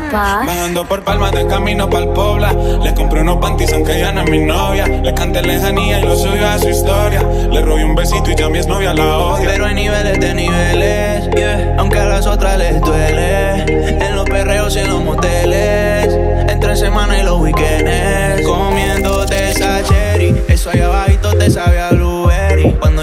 papá. 0.00 0.42
Me 0.44 0.60
ando 0.60 0.86
por 0.86 1.02
palmas 1.02 1.32
de 1.32 1.46
camino 1.46 1.88
pa'l 1.88 2.08
pobla. 2.12 2.52
Le 2.82 2.94
compré 2.94 3.20
unos 3.20 3.36
panties 3.38 3.72
aunque 3.72 3.96
ella 3.96 4.12
no 4.12 4.22
es 4.22 4.30
mi 4.30 4.38
novia. 4.38 4.86
Le 4.86 5.14
canté 5.14 5.42
lejanía 5.42 6.00
y 6.00 6.02
lo 6.02 6.16
suyo 6.16 6.48
a 6.48 6.58
su 6.58 6.68
historia. 6.68 7.22
Le 7.50 7.62
robé 7.62 7.84
un 7.84 7.94
besito 7.94 8.30
y 8.30 8.34
ya 8.34 8.48
mi 8.48 8.58
es 8.58 8.66
novia 8.66 8.94
la 8.94 9.18
odia. 9.18 9.48
Pero 9.48 9.66
hay 9.66 9.74
niveles 9.74 10.20
de 10.20 10.34
niveles. 10.34 11.30
Aunque 11.78 11.98
a 11.98 12.04
las 12.04 12.26
otras 12.26 12.58
les 12.58 12.80
duele. 12.80 13.64
En 14.04 14.16
los 14.16 14.24
perreos 14.24 14.74
y 14.76 14.80
en 14.80 14.90
los 14.90 15.02
moteles. 15.02 16.08
Entre 16.48 16.76
semana 16.76 17.18
y 17.18 17.22
los 17.22 17.40
weekends. 17.40 18.46
Comiéndote 18.46 19.50
esa 19.50 19.82
cherry. 19.82 20.42
Eso 20.48 20.70
allá 20.70 20.86
abajito 20.86 21.32
te 21.36 21.50
sabe 21.50 21.80
a 21.80 21.90
blueberry. 21.90 22.72
Cuando 22.80 23.02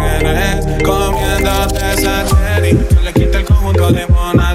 vienes 0.00 0.66
eh. 0.66 0.82
comiéndote 0.84 1.92
esa 1.94 2.24
cherry. 2.26 2.78
Yo 2.94 3.00
le 3.02 3.12
quito 3.12 3.38
el 3.38 3.44
conjunto 3.44 3.92
de 3.92 4.06
mona 4.06 4.49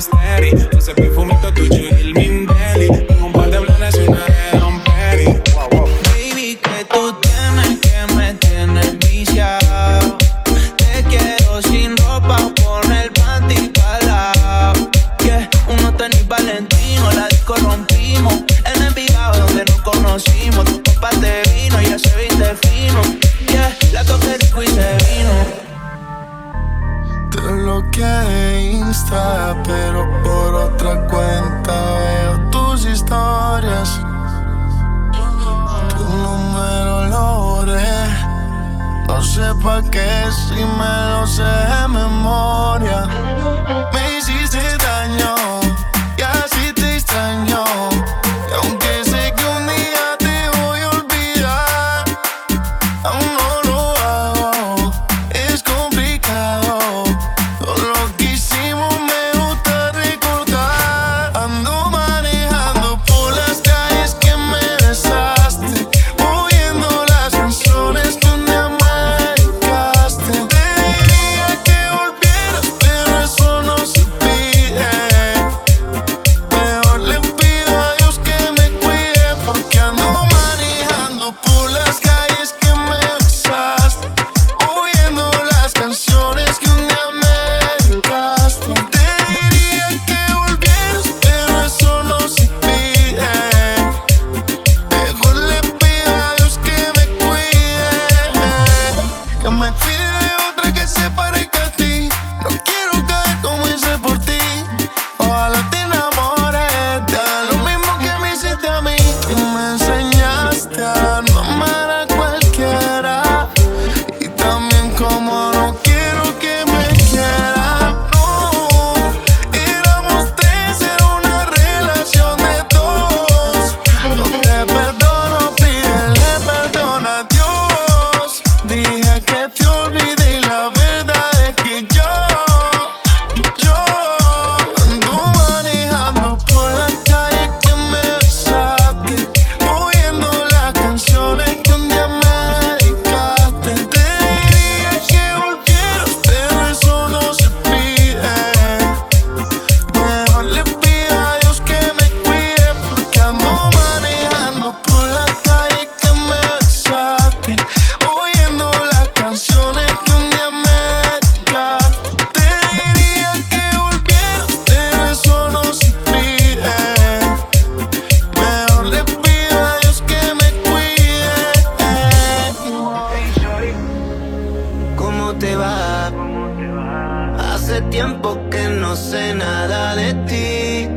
no 178.96 179.02
sé 179.02 179.36
nada 179.36 179.94
de 179.94 180.14
ti. 180.30 180.88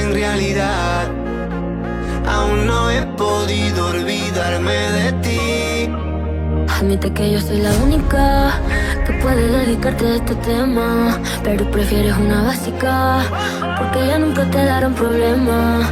En 0.00 0.14
realidad, 0.14 1.08
aún 2.28 2.64
no 2.68 2.88
he 2.92 3.02
podido 3.22 3.88
olvidarme 3.88 4.78
de 4.98 5.12
ti. 5.24 5.90
Admite 6.78 7.12
que 7.12 7.32
yo 7.32 7.40
soy 7.40 7.58
la 7.58 7.72
única 7.86 8.52
que 9.04 9.14
puede 9.14 9.48
dedicarte 9.48 10.06
a 10.06 10.14
este 10.14 10.36
tema, 10.36 11.18
pero 11.42 11.68
prefieres 11.72 12.16
una 12.16 12.42
básica 12.42 13.24
porque 13.78 14.06
ya 14.06 14.16
nunca 14.16 14.44
te 14.48 14.64
dará 14.64 14.86
un 14.86 14.94
problema. 14.94 15.90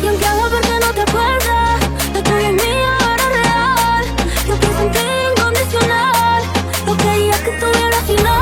Y 0.00 0.06
aunque 0.06 0.24
hago 0.24 0.46
porque 0.54 0.74
no 0.84 0.90
te 0.98 1.00
acuerdas, 1.00 1.78
la 2.14 2.22
tuya 2.22 2.50
es 2.50 3.02
ahora 3.02 3.26
real. 3.38 4.04
Yo 4.46 4.92
que 4.92 5.09
tu 7.60 7.66
vibración. 7.66 8.39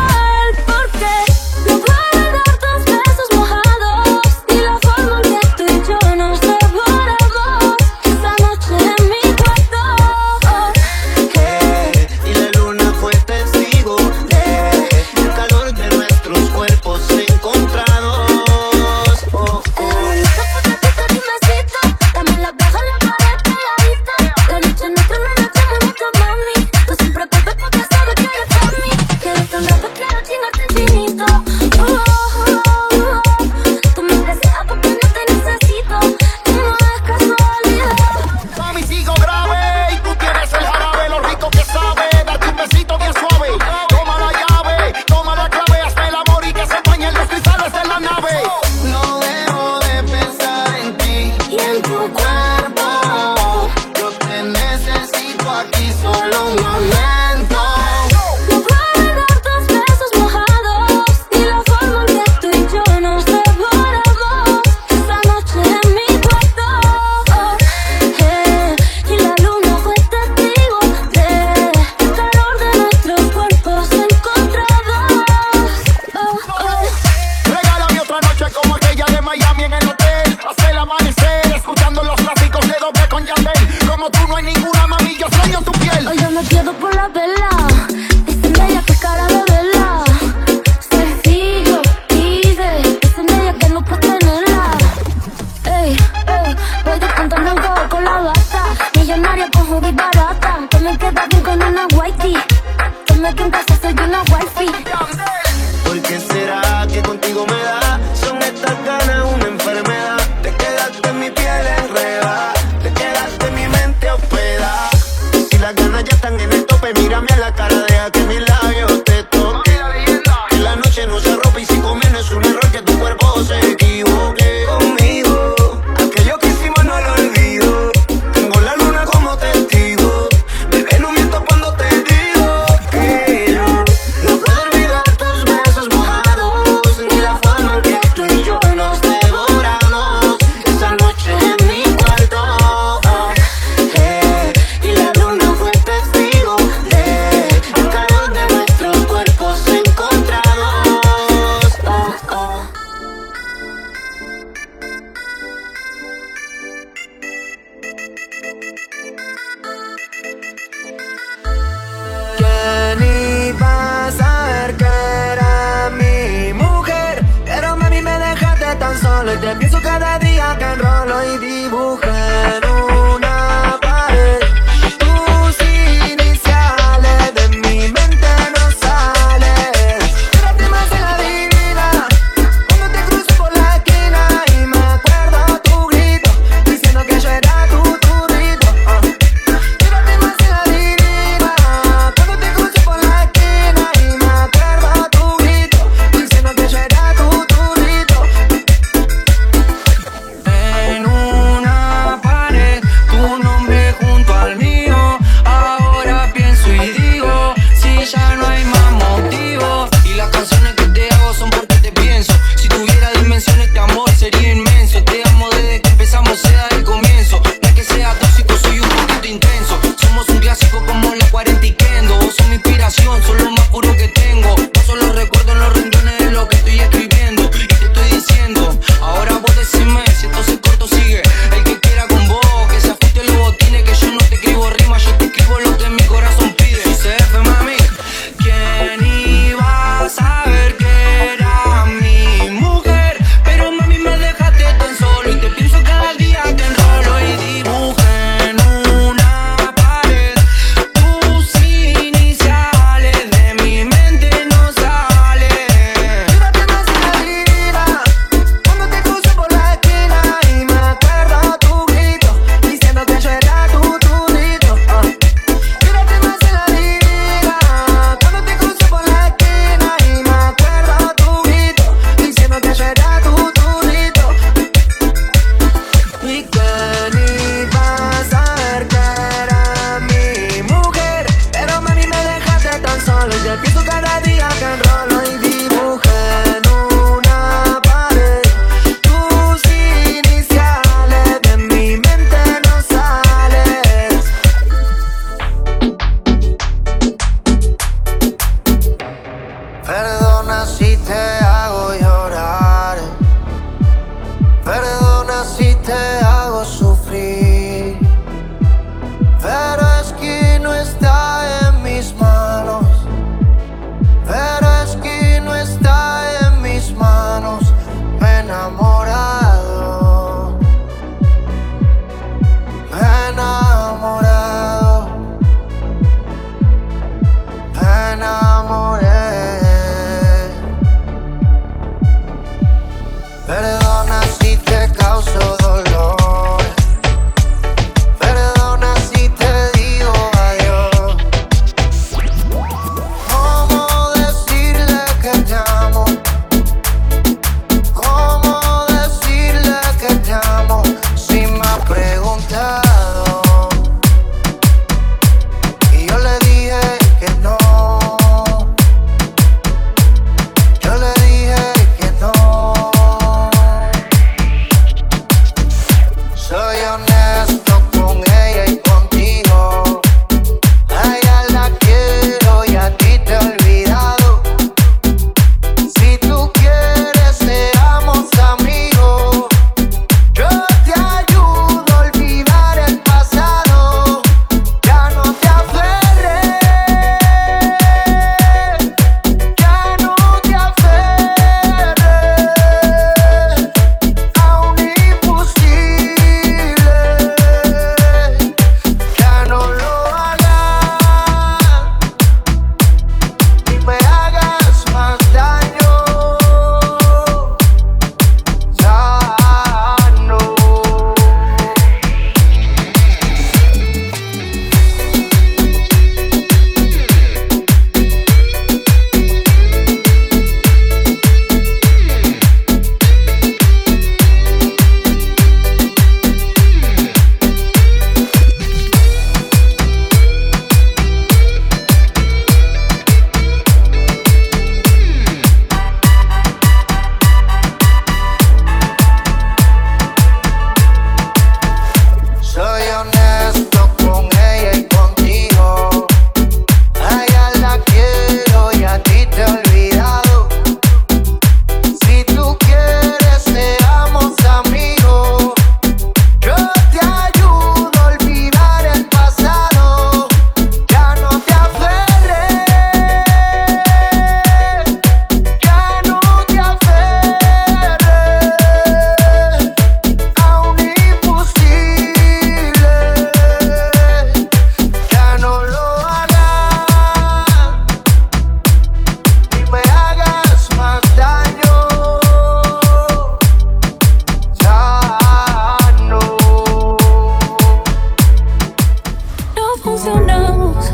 traicionamos. 490.08 490.92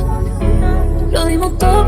Lo 1.13 1.27
dimos 1.27 1.57
todo 1.59 1.84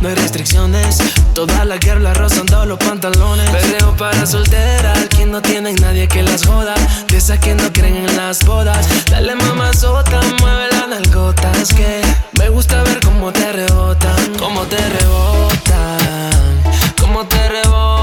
no 0.00 0.08
hay 0.08 0.14
restricciones. 0.14 0.98
Toda 1.34 1.64
la 1.64 1.78
guerra 1.78 2.14
rozando 2.14 2.64
los 2.66 2.78
pantalones. 2.78 3.48
Perreo 3.50 3.96
para 3.96 4.26
solteras, 4.26 5.06
que 5.08 5.26
no 5.26 5.40
tienen 5.40 5.76
nadie 5.76 6.08
que 6.08 6.22
las 6.22 6.46
joda. 6.46 6.74
De 7.08 7.16
esas 7.16 7.38
que 7.38 7.54
no 7.54 7.72
creen 7.72 7.96
en 7.96 8.16
las 8.16 8.44
bodas. 8.44 8.86
Dale 9.10 9.34
mamazota, 9.34 10.20
mueve 10.40 10.68
las 10.72 10.88
nalgotas 10.88 11.72
que 11.74 12.02
me 12.38 12.48
gusta 12.48 12.82
ver 12.82 13.00
cómo 13.00 13.32
te 13.32 13.52
rebotan, 13.52 14.34
cómo 14.38 14.62
te 14.62 14.76
rebotan, 14.76 16.62
cómo 17.00 17.26
te 17.26 17.48
rebotan. 17.48 17.95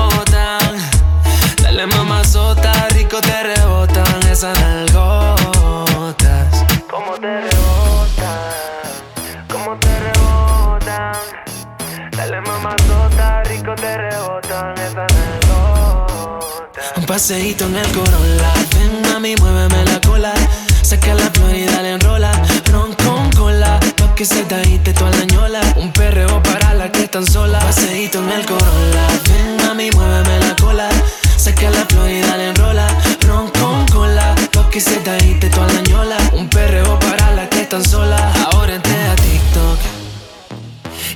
paseíto 17.14 17.65
en 17.65 17.76
el 17.76 17.88
Corolla. 17.91 18.52
Ven, 18.73 19.02
mami, 19.07 19.35
muéveme 19.35 19.85
la 19.85 20.02
cola. 20.02 20.34
Saca 20.81 21.14
la 21.14 21.30
flor 21.30 21.56
y 21.56 21.64
dale 21.65 21.91
enrola. 21.91 22.31
Ron 22.72 22.91
con 22.95 23.30
cola, 23.34 23.80
pa' 23.98 24.15
que 24.15 24.26
se 24.26 24.41
te 24.45 24.56
agite 24.56 24.94
toda 24.94 25.11
la 25.11 25.26
ñola. 25.26 25.61
Un 25.76 25.91
perreo 25.91 26.41
para 26.41 26.73
la 26.73 26.91
que 26.91 27.03
están 27.03 27.27
sola. 27.27 27.60
Paseíto 27.60 28.18
en 28.18 28.31
el 28.31 28.44
Corolla. 28.48 29.06
Ven, 29.27 29.57
mami, 29.57 29.91
muéveme 29.91 30.40
la 30.40 30.56
cola. 30.56 30.90
Saca 31.38 31.69
la 31.69 31.85
flor 31.85 32.10
y 32.10 32.19
dale 32.22 32.49
enrola. 32.49 32.88
Ron 33.27 33.48
con 33.60 33.85
cola, 33.90 34.34
pa' 34.52 34.68
que 34.72 34.81
se 34.81 34.95
te 34.95 35.11
agite 35.11 35.52
toda 35.52 35.68
la 35.68 35.81
ñola. 35.81 36.18
Un 36.34 36.49
perreo 36.49 36.98
para 36.98 37.30
la 37.35 37.48
que 37.48 37.61
están 37.61 37.85
sola. 37.85 38.18
Ahora 38.52 38.73
entré 38.73 38.99
a 39.11 39.15
TikTok 39.15 39.80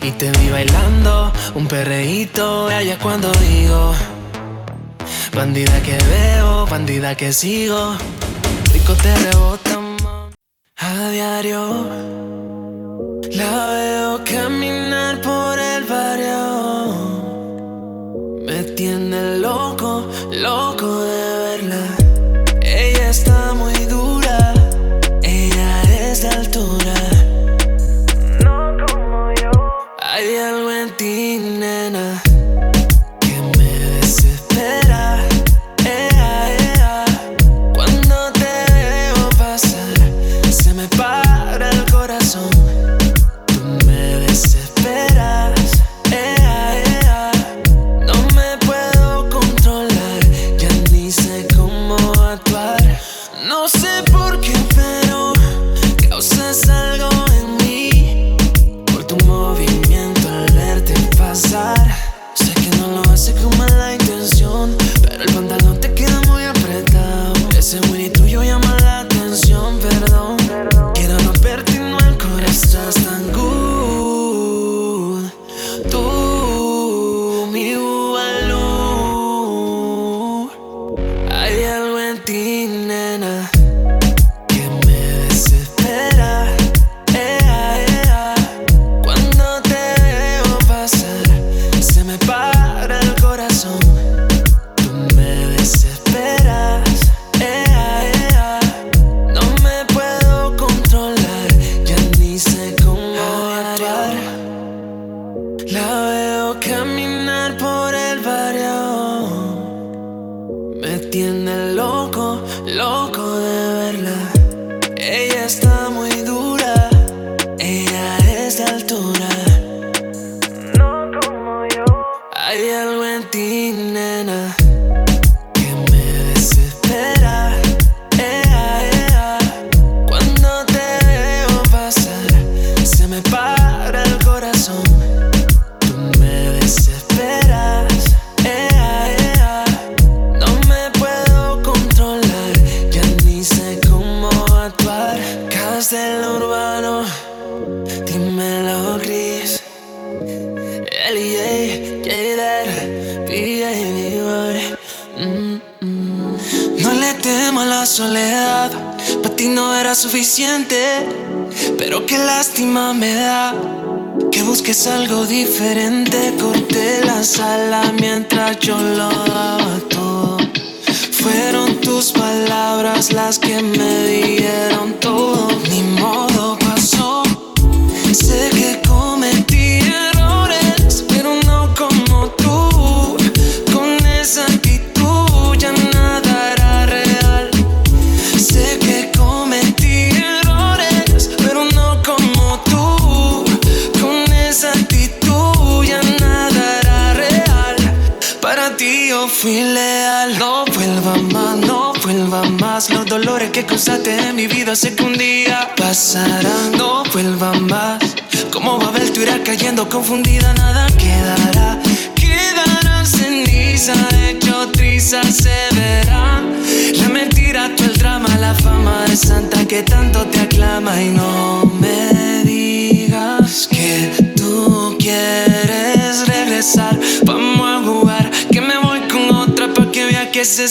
y 0.04 0.12
te 0.12 0.30
vi 0.30 0.50
bailando 0.50 1.34
un 1.56 1.68
perreíto 1.68 2.68
allá 2.68 3.00
cuando 3.00 3.32
digo 3.32 3.96
Bandida 5.34 5.82
que 5.82 5.98
veo, 5.98 6.66
bandida 6.68 7.16
que 7.16 7.32
sigo. 7.34 7.96
Rico 8.74 8.94
te 8.96 9.16
rebota 9.16 9.80
a 10.78 11.10
diario. 11.10 11.62
La 13.32 13.68
veo 13.68 14.24
caminar 14.24 15.22
por 15.22 15.60
el 15.60 15.84
barrio. 15.84 16.42
Me 18.46 18.64
tiene 18.64 19.38
loco, 19.38 20.08
loco. 20.32 20.77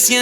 Vea 0.07 0.21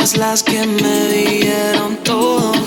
palabras 0.00 0.16
las 0.16 0.42
que 0.42 0.66
me 0.66 1.08
dieron 1.08 1.96
todo. 2.04 2.59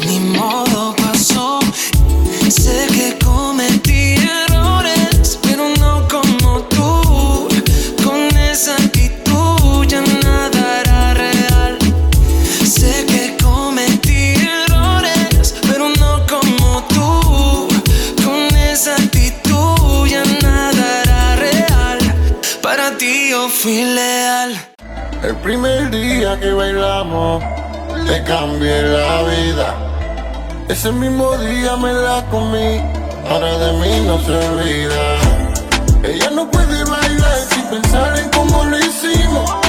Bailamos, 27.40 28.08
te 28.08 28.24
cambié 28.24 28.82
la 28.82 29.24
vida. 29.24 29.76
Ese 30.68 30.92
mismo 30.92 31.38
día 31.38 31.76
me 31.78 31.94
la 31.94 32.24
comí, 32.30 32.82
ahora 33.30 33.58
de 33.58 33.74
mí 33.74 34.06
no 34.06 34.20
se 34.20 34.32
olvida. 34.32 35.18
Ella 36.04 36.30
no 36.32 36.50
puede 36.50 36.84
bailar 36.84 37.38
sin 37.50 37.64
pensar 37.64 38.18
en 38.18 38.30
cómo 38.30 38.64
lo 38.66 38.78
hicimos. 38.78 39.63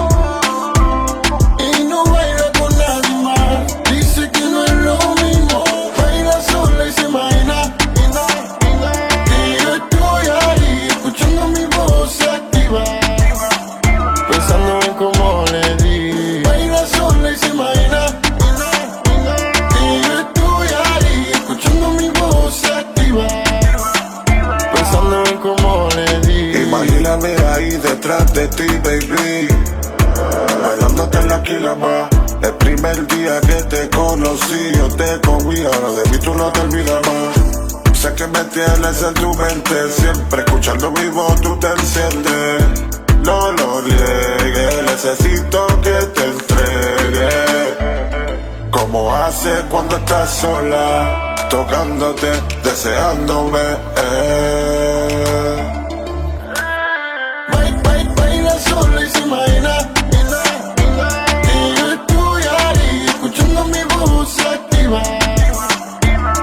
Bailándote 30.63 31.19
en 31.19 31.29
la 31.29 31.43
quilama. 31.43 32.09
El 32.43 32.53
primer 32.55 33.07
día 33.07 33.41
que 33.41 33.63
te 33.65 33.89
conocí, 33.91 34.73
yo 34.77 34.89
te 34.89 35.21
comí. 35.23 35.65
Ahora 35.65 35.91
de 35.93 36.11
mí 36.11 36.19
tú 36.19 36.35
no 36.35 36.53
te 36.53 36.61
olvidas 36.61 37.01
más. 37.07 37.99
Sé 37.99 38.15
que 38.15 38.27
me 38.27 38.45
tienes 38.45 39.03
en 39.03 39.15
tu 39.15 39.33
mente. 39.35 39.91
Siempre 39.91 40.43
escuchando 40.43 40.91
mi 40.91 41.09
voz, 41.09 41.41
tú 41.41 41.59
te 41.59 41.69
enciendes. 41.69 42.65
No 43.25 43.51
lo 43.53 43.81
niegues, 43.81 44.83
necesito 44.85 45.67
que 45.83 45.91
te 46.15 46.25
entregue. 46.25 47.31
Como 48.71 49.15
hace 49.15 49.51
cuando 49.71 49.97
estás 49.97 50.31
sola, 50.31 51.35
tocándote, 51.49 52.31
deseándome. 52.63 53.61
eh. 53.97 54.94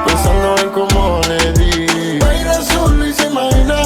Pensando 0.05 0.55
en 0.57 0.69
cómo 0.71 1.21
le 1.27 1.53
di. 1.53 2.17
Baila 2.19 2.59
sola 2.63 3.07
y 3.07 3.13
se 3.13 3.27
imagina. 3.27 3.83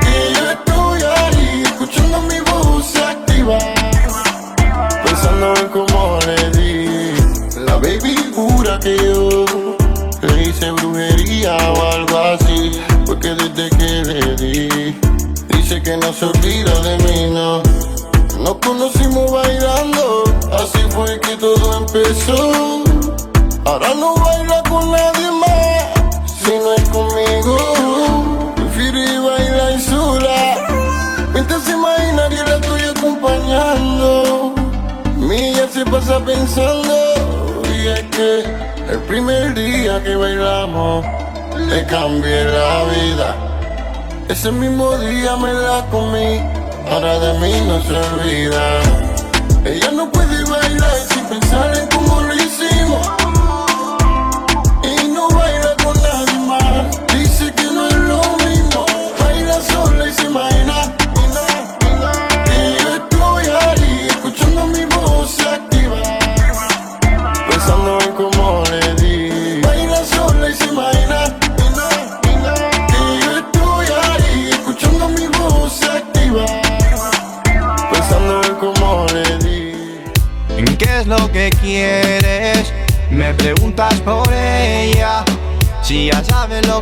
Y 0.00 0.34
yo 0.34 0.50
estoy 0.50 1.02
ahí 1.02 1.62
Escuchando 1.64 2.22
mi 2.22 2.40
voz 2.40 2.96
activa. 2.96 3.58
Pensando 5.04 5.54
en 5.60 5.68
cómo 5.68 6.18
le 6.26 6.50
di. 6.52 7.60
La 7.66 7.74
baby 7.74 8.16
jura 8.34 8.78
que 8.80 8.96
yo 8.96 9.44
Le 10.22 10.42
hice 10.44 10.70
brujería 10.70 11.56
o 11.72 11.92
algo 11.92 12.18
así 12.18 12.80
Porque 13.04 13.34
desde 13.34 13.70
que 13.76 14.04
le 14.04 14.36
di 14.36 14.98
Dice 15.48 15.82
que 15.82 15.96
no 15.96 16.12
se 16.12 16.26
olvida 16.26 16.80
de 16.80 16.98
mí, 16.98 17.30
no 17.32 17.85
Nos 18.46 18.58
conocimos 18.58 19.32
bailando 19.32 20.22
Así 20.52 20.78
fue 20.90 21.18
que 21.18 21.36
todo 21.36 21.78
empezó. 21.78 22.84
Ahora 23.64 23.92
no 23.94 24.14
baila 24.14 24.62
con 24.68 24.92
nadie 24.92 25.32
más 25.32 26.22
Si 26.38 26.52
no 26.52 26.72
es 26.74 26.88
conmigo. 26.90 28.54
Prefiere 28.54 29.18
bailar 29.18 29.80
sola 29.80 31.26
Mientras 31.32 31.60
se 31.64 31.72
imagina 31.72 32.28
que 32.28 32.36
la 32.36 32.56
estoy 32.58 32.82
acompañando. 32.82 34.54
Mi 35.16 35.52
ya 35.52 35.66
se 35.66 35.84
pasa 35.84 36.24
pensando 36.24 37.14
Y 37.64 37.88
es 37.88 38.02
que 38.12 38.44
el 38.92 39.00
primer 39.08 39.54
día 39.54 40.00
que 40.04 40.14
bailamos 40.14 41.04
Le 41.56 41.84
cambié 41.86 42.44
la 42.44 42.84
vida. 42.84 43.46
Ese 44.28 44.50
mismo 44.50 44.96
día 44.98 45.36
me 45.36 45.52
la 45.52 45.86
comí, 45.90 46.40
ahora 46.90 47.18
de 47.18 47.38
mí 47.40 47.60
no 47.66 47.80
se 47.82 47.94
olvida. 47.94 48.80
Ella 49.64 49.90
no 49.92 50.10
puede 50.10 50.44
bailar 50.44 50.96
sin 51.08 51.24
pensar 51.26 51.76
en 51.76 51.86
cómo 51.88 52.22
lo 52.22 52.34
hicimos. 52.34 53.25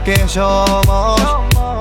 Que 0.05 0.29
somos, 0.29 1.21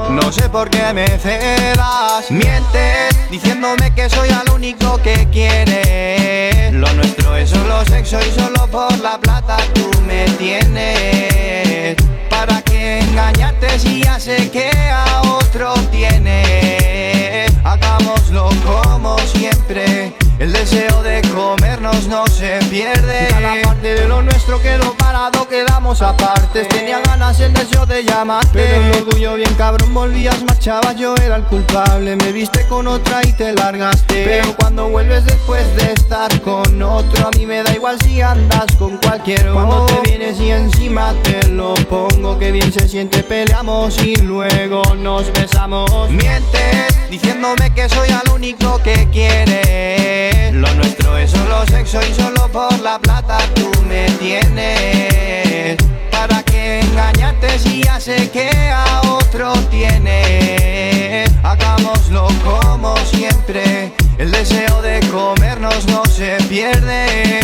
no 0.09 0.31
sé 0.31 0.47
por 0.47 0.69
qué 0.69 0.93
me 0.93 1.05
celas. 1.19 2.31
Mientes 2.31 3.29
diciéndome 3.29 3.93
que 3.93 4.09
soy 4.09 4.29
al 4.29 4.49
único 4.53 4.97
que 5.01 5.27
quieres. 5.29 6.73
Lo 6.73 6.91
nuestro 6.93 7.35
es 7.35 7.49
solo 7.49 7.83
sexo 7.85 8.19
y 8.21 8.31
solo 8.39 8.67
por 8.67 8.97
la 8.99 9.17
plata 9.17 9.57
tú 9.73 9.91
me 10.07 10.25
tienes. 10.37 11.97
¿Para 12.29 12.61
qué 12.61 12.99
engañarte 12.99 13.77
si 13.77 14.03
ya 14.03 14.17
sé 14.19 14.49
que 14.49 14.71
a 14.89 15.21
otro 15.21 15.73
tienes? 15.91 17.51
Hagámoslo 17.65 18.49
como 18.65 19.17
siempre. 19.19 20.13
El 20.39 20.51
deseo 20.51 21.03
de 21.03 21.21
comernos 21.33 22.07
no 22.07 22.25
se 22.27 22.57
pierde. 22.69 23.27
Cada 23.29 23.61
parte 23.61 23.93
de 23.93 24.07
lo 24.07 24.21
nuestro 24.21 24.61
quedó 24.61 24.93
parado, 24.95 25.47
quedamos 25.47 26.01
apartes. 26.01 26.67
Tenía 26.69 26.99
ganas 27.01 27.39
el 27.39 27.53
deseo 27.53 27.85
de 27.85 28.03
llamarte. 28.03 28.49
Pero 28.51 28.83
el 28.83 28.91
orgullo 29.03 29.35
bien 29.35 29.53
cabrón, 29.55 29.93
volvías, 29.93 30.43
marchabas, 30.43 30.95
yo 30.95 31.15
era 31.15 31.35
el 31.35 31.43
culpable. 31.43 32.15
Me 32.15 32.31
viste 32.31 32.65
con 32.67 32.87
otra 32.87 33.21
y 33.23 33.31
te 33.33 33.53
largaste. 33.53 34.25
Pero 34.25 34.55
cuando 34.57 34.89
vuelves 34.89 35.23
después 35.25 35.63
de 35.75 35.93
estar 35.93 36.41
con 36.41 36.81
otro, 36.81 37.27
a 37.27 37.31
mí 37.37 37.45
me 37.45 37.63
da 37.63 37.73
igual 37.73 38.01
si 38.01 38.21
andas 38.21 38.65
con 38.77 38.97
cualquier 38.97 39.51
Cuando 39.51 39.85
te 39.85 40.09
vienes 40.09 40.39
y 40.39 40.49
encima 40.51 41.13
te 41.23 41.47
lo 41.49 41.75
pongo, 41.75 42.39
que 42.39 42.51
bien 42.51 42.73
se 42.73 42.87
siente, 42.89 43.23
peleamos 43.23 44.01
y 44.03 44.15
luego 44.17 44.81
nos 44.95 45.31
besamos. 45.31 46.09
Mientes 46.09 47.09
diciéndome 47.09 47.71
que 47.75 47.87
soy 47.87 48.09
al 48.09 48.33
único 48.33 48.79
que 48.79 49.07
quieres. 49.11 50.22
Lo 50.51 50.73
nuestro 50.75 51.17
es 51.17 51.31
solo 51.31 51.65
sexo 51.67 51.99
y 52.01 52.13
solo 52.13 52.47
por 52.51 52.79
la 52.79 52.99
plata 52.99 53.37
tú 53.55 53.71
me 53.87 54.05
tienes. 54.19 55.77
¿Para 56.11 56.43
qué 56.43 56.79
engañarte 56.79 57.59
si 57.59 57.83
ya 57.83 57.99
sé 57.99 58.29
que 58.29 58.49
a 58.71 59.01
otro 59.01 59.53
tienes? 59.69 61.29
Hagámoslo 61.43 62.27
como 62.43 62.95
siempre. 62.97 63.91
El 64.17 64.31
deseo 64.31 64.81
de 64.81 64.99
comernos 65.11 65.85
no 65.87 66.05
se 66.05 66.37
pierde. 66.47 67.39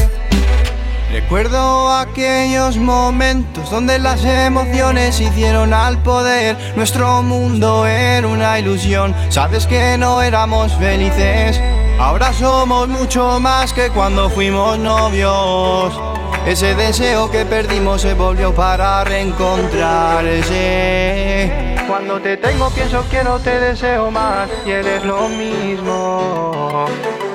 Recuerdo 1.12 1.92
aquellos 1.92 2.78
momentos 2.78 3.72
donde 3.72 3.98
las 3.98 4.24
emociones 4.24 5.20
hicieron 5.20 5.74
al 5.74 5.98
poder. 6.04 6.56
Nuestro 6.76 7.24
mundo 7.24 7.86
era 7.88 8.28
una 8.28 8.60
ilusión. 8.60 9.16
Sabes 9.30 9.66
que 9.66 9.98
no 9.98 10.22
éramos 10.22 10.72
felices. 10.76 11.60
Ahora 12.00 12.32
somos 12.32 12.88
mucho 12.88 13.42
más 13.42 13.74
que 13.74 13.90
cuando 13.90 14.30
fuimos 14.30 14.80
novios. 14.80 16.00
Ese 16.48 16.74
deseo 16.74 17.30
que 17.30 17.44
perdimos 17.44 18.04
se 18.04 18.14
volvió 18.14 18.56
para 18.56 19.04
reencontrarse. 19.04 21.76
Cuando 21.90 22.22
te 22.22 22.38
tengo 22.38 22.70
pienso 22.70 23.04
que 23.10 23.22
no 23.22 23.38
te 23.40 23.60
deseo 23.60 24.10
más 24.12 24.50
y 24.66 24.72
eres 24.72 25.04
lo 25.04 25.28
mismo. 25.28 26.86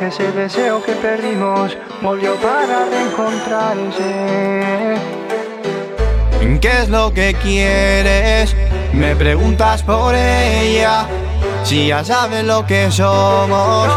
Ese 0.00 0.32
deseo 0.32 0.82
que 0.82 0.92
perdimos 0.92 1.76
volvió 2.00 2.34
para 2.36 2.86
reencontrarse. 2.86 4.94
¿Qué 6.60 6.82
es 6.82 6.88
lo 6.88 7.12
que 7.12 7.34
quieres? 7.34 8.56
Me 8.94 9.14
preguntas 9.14 9.82
por 9.82 10.14
ella. 10.14 11.06
Si 11.64 11.86
ya 11.86 12.04
sabes 12.04 12.44
lo 12.44 12.66
que 12.66 12.90
somos, 12.90 13.88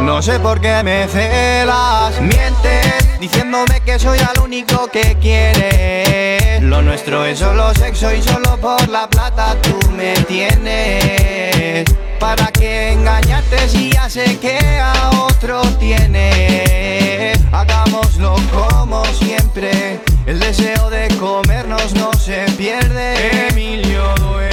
no 0.00 0.22
sé 0.22 0.38
por 0.38 0.60
qué 0.60 0.80
me 0.84 1.08
celas. 1.08 2.20
Mientes 2.20 3.18
diciéndome 3.18 3.80
que 3.84 3.98
soy 3.98 4.18
el 4.18 4.40
único 4.40 4.86
que 4.86 5.16
quieres. 5.20 6.62
Lo 6.62 6.82
nuestro 6.82 7.24
es 7.24 7.40
solo 7.40 7.74
sexo 7.74 8.14
y 8.14 8.22
solo 8.22 8.56
por 8.58 8.88
la 8.88 9.08
plata 9.08 9.56
tú 9.60 9.76
me 9.90 10.14
tienes. 10.28 11.84
¿Para 12.20 12.46
qué 12.52 12.92
engañarte 12.92 13.68
si 13.68 13.90
ya 13.90 14.08
sé 14.08 14.38
que 14.38 14.58
a 14.80 15.10
otro 15.10 15.62
tienes? 15.80 17.40
Hagámoslo 17.50 18.36
como 18.52 19.04
siempre. 19.06 20.00
El 20.26 20.38
deseo 20.38 20.88
de 20.90 21.08
comernos 21.18 21.92
no 21.94 22.12
se 22.12 22.44
pierde. 22.56 23.48
Emilio 23.48 24.14
Duero. 24.14 24.49